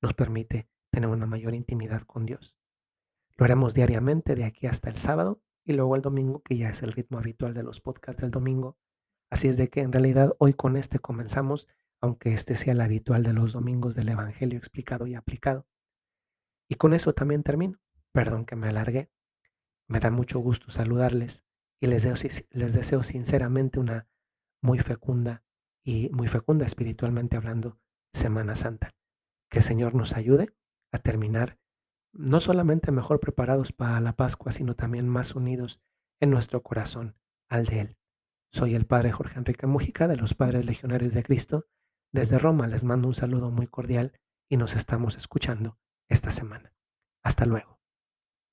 nos 0.00 0.14
permite 0.14 0.68
tener 0.90 1.08
una 1.08 1.26
mayor 1.26 1.54
intimidad 1.54 2.02
con 2.02 2.26
Dios. 2.26 2.56
Lo 3.36 3.44
haremos 3.44 3.74
diariamente 3.74 4.34
de 4.34 4.44
aquí 4.44 4.66
hasta 4.66 4.90
el 4.90 4.96
sábado 4.96 5.42
y 5.64 5.72
luego 5.72 5.96
el 5.96 6.02
domingo, 6.02 6.42
que 6.42 6.56
ya 6.56 6.68
es 6.68 6.82
el 6.82 6.92
ritmo 6.92 7.18
habitual 7.18 7.54
de 7.54 7.62
los 7.62 7.80
podcasts 7.80 8.20
del 8.22 8.30
domingo. 8.30 8.76
Así 9.30 9.48
es 9.48 9.56
de 9.56 9.68
que 9.68 9.80
en 9.80 9.92
realidad 9.92 10.34
hoy 10.38 10.54
con 10.54 10.76
este 10.76 10.98
comenzamos, 10.98 11.68
aunque 12.00 12.32
este 12.32 12.56
sea 12.56 12.72
el 12.72 12.80
habitual 12.80 13.22
de 13.22 13.32
los 13.32 13.52
domingos 13.52 13.94
del 13.94 14.08
Evangelio 14.08 14.58
explicado 14.58 15.06
y 15.06 15.14
aplicado. 15.14 15.66
Y 16.68 16.76
con 16.76 16.94
eso 16.94 17.12
también 17.12 17.42
termino. 17.42 17.80
Perdón 18.12 18.46
que 18.46 18.56
me 18.56 18.68
alargué. 18.68 19.10
Me 19.88 20.00
da 20.00 20.10
mucho 20.10 20.38
gusto 20.38 20.70
saludarles 20.70 21.44
y 21.80 21.86
les 21.86 22.02
deseo, 22.04 22.30
les 22.50 22.72
deseo 22.72 23.02
sinceramente 23.02 23.80
una 23.80 24.08
muy 24.62 24.78
fecunda 24.78 25.44
y 25.84 26.10
muy 26.12 26.28
fecunda 26.28 26.64
espiritualmente 26.64 27.36
hablando 27.36 27.78
Semana 28.12 28.56
Santa. 28.56 28.94
Que 29.50 29.58
el 29.58 29.64
Señor 29.64 29.94
nos 29.94 30.14
ayude 30.14 30.54
a 30.92 30.98
terminar 30.98 31.58
no 32.12 32.40
solamente 32.40 32.92
mejor 32.92 33.20
preparados 33.20 33.72
para 33.72 34.00
la 34.00 34.14
Pascua, 34.14 34.52
sino 34.52 34.74
también 34.74 35.08
más 35.08 35.34
unidos 35.34 35.80
en 36.20 36.30
nuestro 36.30 36.62
corazón 36.62 37.16
al 37.48 37.66
de 37.66 37.80
Él. 37.80 37.98
Soy 38.54 38.76
el 38.76 38.86
Padre 38.86 39.10
Jorge 39.10 39.40
Enrique 39.40 39.66
Mujica 39.66 40.06
de 40.06 40.16
los 40.16 40.34
Padres 40.34 40.64
Legionarios 40.64 41.12
de 41.12 41.24
Cristo. 41.24 41.66
Desde 42.12 42.38
Roma 42.38 42.68
les 42.68 42.84
mando 42.84 43.08
un 43.08 43.14
saludo 43.14 43.50
muy 43.50 43.66
cordial 43.66 44.12
y 44.48 44.58
nos 44.58 44.76
estamos 44.76 45.16
escuchando 45.16 45.80
esta 46.08 46.30
semana. 46.30 46.72
Hasta 47.24 47.46
luego. 47.46 47.73